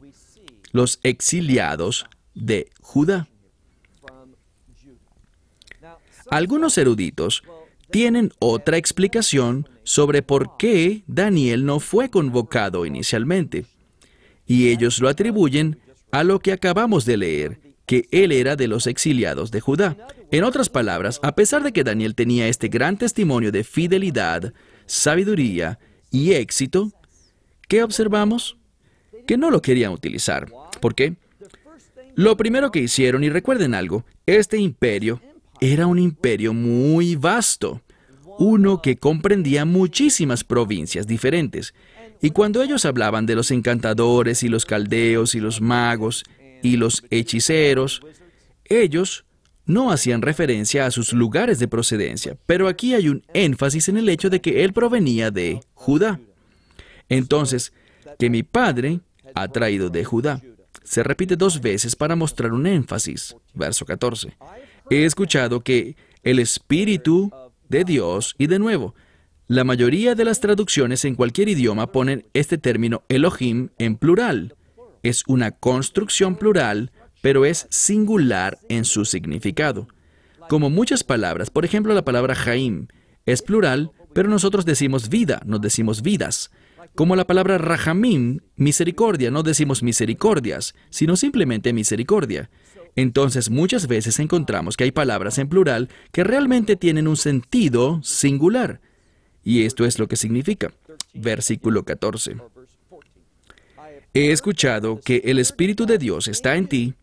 los 0.72 1.00
exiliados 1.04 2.06
de 2.36 2.70
Judá. 2.80 3.28
Algunos 6.30 6.78
eruditos 6.78 7.44
tienen 7.90 8.32
otra 8.40 8.78
explicación 8.78 9.68
sobre 9.84 10.22
por 10.22 10.58
qué 10.58 11.04
Daniel 11.08 11.66
no 11.66 11.80
fue 11.80 12.10
convocado 12.10 12.86
inicialmente, 12.86 13.66
y 14.46 14.70
ellos 14.70 15.00
lo 15.00 15.10
atribuyen 15.10 15.80
a 16.12 16.24
lo 16.24 16.40
que 16.40 16.52
acabamos 16.52 17.06
de 17.06 17.18
leer, 17.18 17.60
que 17.88 18.08
él 18.12 18.32
era 18.34 18.56
de 18.56 18.68
los 18.68 18.86
exiliados 18.86 19.50
de 19.50 19.62
Judá. 19.62 19.98
En 20.30 20.44
otras 20.44 20.70
palabras, 20.70 21.20
a 21.24 21.34
pesar 21.34 21.64
de 21.64 21.72
que 21.72 21.84
Daniel 21.84 22.14
tenía 22.14 22.50
este 22.50 22.68
gran 22.68 22.98
testimonio 22.98 23.52
de 23.52 23.64
fidelidad, 23.64 24.54
sabiduría 24.88 25.78
y 26.10 26.34
éxito, 26.34 26.92
¿qué 27.68 27.84
observamos? 27.84 28.58
Que 29.28 29.38
no 29.38 29.52
lo 29.52 29.62
querían 29.62 29.92
utilizar. 29.92 30.48
¿Por 30.82 30.96
qué? 30.96 31.16
Lo 32.16 32.36
primero 32.36 32.72
que 32.72 32.80
hicieron, 32.80 33.24
y 33.24 33.30
recuerden 33.30 33.76
algo, 33.76 34.04
este 34.26 34.58
imperio 34.58 35.22
era 35.62 35.86
un 35.86 36.00
imperio 36.00 36.54
muy 36.54 37.16
vasto, 37.16 37.82
uno 38.40 38.82
que 38.82 38.98
comprendía 38.98 39.66
muchísimas 39.66 40.44
provincias 40.44 41.06
diferentes. 41.06 41.76
Y 42.22 42.32
cuando 42.32 42.64
ellos 42.64 42.86
hablaban 42.86 43.28
de 43.28 43.36
los 43.36 43.52
encantadores 43.52 44.42
y 44.42 44.50
los 44.50 44.66
caldeos 44.66 45.36
y 45.36 45.40
los 45.40 45.62
magos 45.62 46.24
y 46.64 46.78
los 46.78 47.04
hechiceros, 47.12 48.02
ellos 48.66 49.27
no 49.68 49.92
hacían 49.92 50.22
referencia 50.22 50.86
a 50.86 50.92
sus 50.92 51.14
lugares 51.14 51.60
de 51.60 51.68
procedencia, 51.68 52.38
pero 52.46 52.68
aquí 52.68 52.94
hay 52.96 53.10
un 53.10 53.24
énfasis 53.34 53.90
en 53.90 53.98
el 53.98 54.10
hecho 54.10 54.30
de 54.30 54.42
que 54.42 54.64
él 54.64 54.74
provenía 54.74 55.30
de 55.30 55.60
Judá. 55.74 56.20
Entonces, 57.10 57.74
que 58.18 58.30
mi 58.30 58.44
padre 58.44 59.02
ha 59.36 59.48
traído 59.50 59.90
de 59.90 60.04
Judá. 60.04 60.42
Se 60.84 61.04
repite 61.04 61.36
dos 61.36 61.62
veces 61.62 61.96
para 61.96 62.16
mostrar 62.16 62.54
un 62.54 62.66
énfasis. 62.66 63.36
Verso 63.54 63.86
14. 63.86 64.36
He 64.90 65.06
escuchado 65.06 65.62
que 65.62 65.96
el 66.24 66.40
Espíritu 66.40 67.32
de 67.68 67.84
Dios, 67.84 68.36
y 68.38 68.48
de 68.48 68.60
nuevo, 68.60 68.96
la 69.48 69.64
mayoría 69.64 70.16
de 70.16 70.26
las 70.26 70.40
traducciones 70.40 71.06
en 71.06 71.16
cualquier 71.16 71.50
idioma 71.50 71.92
ponen 71.92 72.26
este 72.34 72.58
término 72.58 73.04
Elohim 73.10 73.70
en 73.78 73.96
plural. 73.96 74.56
Es 75.04 75.24
una 75.28 75.52
construcción 75.52 76.36
plural, 76.36 76.92
pero 77.28 77.44
es 77.44 77.68
singular 77.70 78.58
en 78.70 78.86
su 78.86 79.04
significado. 79.04 79.90
Como 80.48 80.70
muchas 80.70 81.04
palabras, 81.04 81.50
por 81.50 81.66
ejemplo 81.66 81.94
la 81.94 82.06
palabra 82.06 82.36
Jaim, 82.36 82.88
es 83.26 83.42
plural, 83.42 83.92
pero 84.14 84.30
nosotros 84.30 84.64
decimos 84.64 85.10
vida, 85.10 85.42
no 85.46 85.60
decimos 85.60 86.04
vidas. 86.04 86.52
Como 86.96 87.18
la 87.18 87.28
palabra 87.28 87.58
Rahamim, 87.58 88.40
misericordia, 88.56 89.30
no 89.30 89.44
decimos 89.44 89.84
misericordias, 89.84 90.74
sino 90.90 91.18
simplemente 91.18 91.74
misericordia. 91.74 92.50
Entonces 92.96 93.50
muchas 93.50 93.88
veces 93.88 94.20
encontramos 94.20 94.78
que 94.78 94.86
hay 94.86 94.92
palabras 94.92 95.38
en 95.38 95.50
plural 95.50 95.90
que 96.14 96.24
realmente 96.24 96.78
tienen 96.78 97.10
un 97.10 97.18
sentido 97.18 98.02
singular. 98.04 98.80
Y 99.44 99.66
esto 99.66 99.84
es 99.84 100.00
lo 100.00 100.08
que 100.08 100.16
significa. 100.16 100.72
Versículo 101.14 101.84
14. 101.84 102.38
He 104.14 104.32
escuchado 104.32 105.02
que 105.02 105.24
el 105.26 105.40
Espíritu 105.40 105.86
de 105.86 105.98
Dios 105.98 106.30
está 106.30 106.56
en 106.56 106.68
ti 106.70 106.96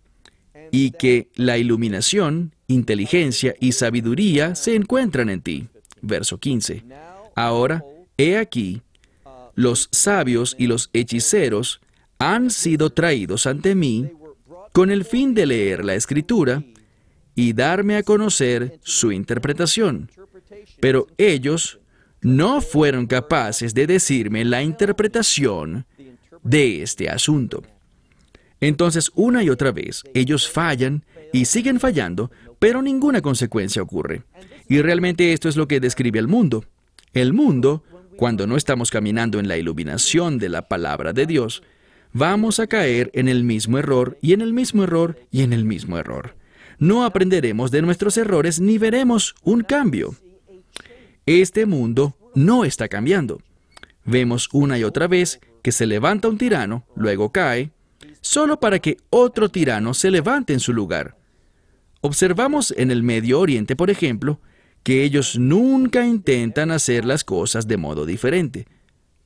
y 0.70 0.92
que 0.92 1.28
la 1.34 1.58
iluminación, 1.58 2.54
inteligencia 2.66 3.54
y 3.60 3.72
sabiduría 3.72 4.54
se 4.54 4.74
encuentran 4.74 5.28
en 5.28 5.42
ti. 5.42 5.68
Verso 6.02 6.38
15. 6.38 6.84
Ahora, 7.34 7.84
he 8.16 8.36
aquí, 8.36 8.82
los 9.54 9.88
sabios 9.92 10.56
y 10.58 10.66
los 10.66 10.90
hechiceros 10.92 11.80
han 12.18 12.50
sido 12.50 12.90
traídos 12.90 13.46
ante 13.46 13.74
mí 13.74 14.10
con 14.72 14.90
el 14.90 15.04
fin 15.04 15.34
de 15.34 15.46
leer 15.46 15.84
la 15.84 15.94
escritura 15.94 16.64
y 17.34 17.52
darme 17.52 17.96
a 17.96 18.02
conocer 18.02 18.78
su 18.82 19.12
interpretación. 19.12 20.10
Pero 20.80 21.06
ellos 21.18 21.80
no 22.20 22.60
fueron 22.60 23.06
capaces 23.06 23.74
de 23.74 23.86
decirme 23.86 24.44
la 24.44 24.62
interpretación 24.62 25.86
de 26.42 26.82
este 26.82 27.08
asunto. 27.08 27.62
Entonces, 28.60 29.10
una 29.14 29.42
y 29.42 29.50
otra 29.50 29.72
vez, 29.72 30.02
ellos 30.14 30.48
fallan 30.50 31.04
y 31.32 31.46
siguen 31.46 31.80
fallando, 31.80 32.30
pero 32.58 32.82
ninguna 32.82 33.20
consecuencia 33.20 33.82
ocurre. 33.82 34.22
Y 34.68 34.80
realmente 34.80 35.32
esto 35.32 35.48
es 35.48 35.56
lo 35.56 35.68
que 35.68 35.80
describe 35.80 36.18
el 36.18 36.28
mundo. 36.28 36.64
El 37.12 37.32
mundo, 37.32 37.82
cuando 38.16 38.46
no 38.46 38.56
estamos 38.56 38.90
caminando 38.90 39.38
en 39.38 39.48
la 39.48 39.58
iluminación 39.58 40.38
de 40.38 40.48
la 40.48 40.68
palabra 40.68 41.12
de 41.12 41.26
Dios, 41.26 41.62
vamos 42.12 42.60
a 42.60 42.66
caer 42.66 43.10
en 43.14 43.28
el 43.28 43.44
mismo 43.44 43.78
error 43.78 44.18
y 44.22 44.32
en 44.32 44.40
el 44.40 44.52
mismo 44.52 44.84
error 44.84 45.18
y 45.30 45.42
en 45.42 45.52
el 45.52 45.64
mismo 45.64 45.98
error. 45.98 46.36
No 46.78 47.04
aprenderemos 47.04 47.70
de 47.70 47.82
nuestros 47.82 48.16
errores 48.16 48.60
ni 48.60 48.78
veremos 48.78 49.34
un 49.42 49.62
cambio. 49.62 50.14
Este 51.26 51.66
mundo 51.66 52.16
no 52.34 52.64
está 52.64 52.88
cambiando. 52.88 53.40
Vemos 54.04 54.48
una 54.52 54.78
y 54.78 54.84
otra 54.84 55.06
vez 55.06 55.40
que 55.62 55.72
se 55.72 55.86
levanta 55.86 56.28
un 56.28 56.36
tirano, 56.36 56.86
luego 56.94 57.32
cae, 57.32 57.72
solo 58.20 58.60
para 58.60 58.78
que 58.78 58.96
otro 59.10 59.48
tirano 59.48 59.94
se 59.94 60.10
levante 60.10 60.52
en 60.52 60.60
su 60.60 60.72
lugar. 60.72 61.16
Observamos 62.00 62.74
en 62.76 62.90
el 62.90 63.02
Medio 63.02 63.40
Oriente, 63.40 63.76
por 63.76 63.90
ejemplo, 63.90 64.40
que 64.82 65.04
ellos 65.04 65.38
nunca 65.38 66.06
intentan 66.06 66.70
hacer 66.70 67.04
las 67.04 67.24
cosas 67.24 67.66
de 67.66 67.78
modo 67.78 68.04
diferente. 68.04 68.66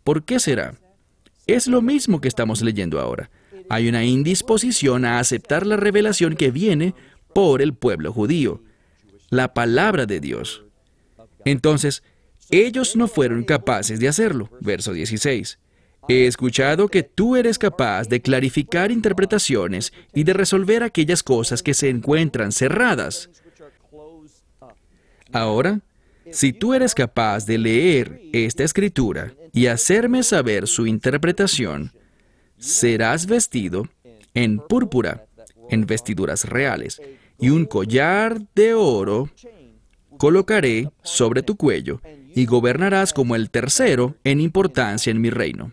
¿Por 0.04 0.24
qué 0.24 0.38
será? 0.38 0.74
Es 1.46 1.66
lo 1.66 1.82
mismo 1.82 2.20
que 2.20 2.28
estamos 2.28 2.62
leyendo 2.62 3.00
ahora. 3.00 3.30
Hay 3.68 3.88
una 3.88 4.04
indisposición 4.04 5.04
a 5.04 5.18
aceptar 5.18 5.66
la 5.66 5.76
revelación 5.76 6.36
que 6.36 6.50
viene 6.50 6.94
por 7.34 7.60
el 7.60 7.74
pueblo 7.74 8.12
judío, 8.12 8.62
la 9.30 9.52
palabra 9.52 10.06
de 10.06 10.20
Dios. 10.20 10.64
Entonces, 11.44 12.02
ellos 12.50 12.96
no 12.96 13.08
fueron 13.08 13.44
capaces 13.44 14.00
de 14.00 14.08
hacerlo. 14.08 14.50
Verso 14.60 14.92
16. 14.92 15.58
He 16.08 16.26
escuchado 16.26 16.88
que 16.88 17.02
tú 17.02 17.36
eres 17.36 17.58
capaz 17.58 18.08
de 18.08 18.22
clarificar 18.22 18.90
interpretaciones 18.90 19.92
y 20.14 20.24
de 20.24 20.32
resolver 20.32 20.82
aquellas 20.82 21.22
cosas 21.22 21.62
que 21.62 21.74
se 21.74 21.90
encuentran 21.90 22.50
cerradas. 22.50 23.28
Ahora, 25.32 25.80
si 26.30 26.54
tú 26.54 26.72
eres 26.72 26.94
capaz 26.94 27.44
de 27.44 27.58
leer 27.58 28.22
esta 28.32 28.64
escritura 28.64 29.34
y 29.52 29.66
hacerme 29.66 30.22
saber 30.22 30.66
su 30.66 30.86
interpretación, 30.86 31.92
serás 32.56 33.26
vestido 33.26 33.88
en 34.32 34.58
púrpura, 34.58 35.26
en 35.68 35.84
vestiduras 35.84 36.46
reales, 36.46 37.02
y 37.38 37.50
un 37.50 37.66
collar 37.66 38.40
de 38.54 38.74
oro 38.74 39.30
colocaré 40.16 40.90
sobre 41.02 41.42
tu 41.42 41.56
cuello, 41.56 42.00
y 42.34 42.46
gobernarás 42.46 43.12
como 43.12 43.36
el 43.36 43.50
tercero 43.50 44.16
en 44.24 44.40
importancia 44.40 45.10
en 45.10 45.20
mi 45.20 45.30
reino. 45.30 45.72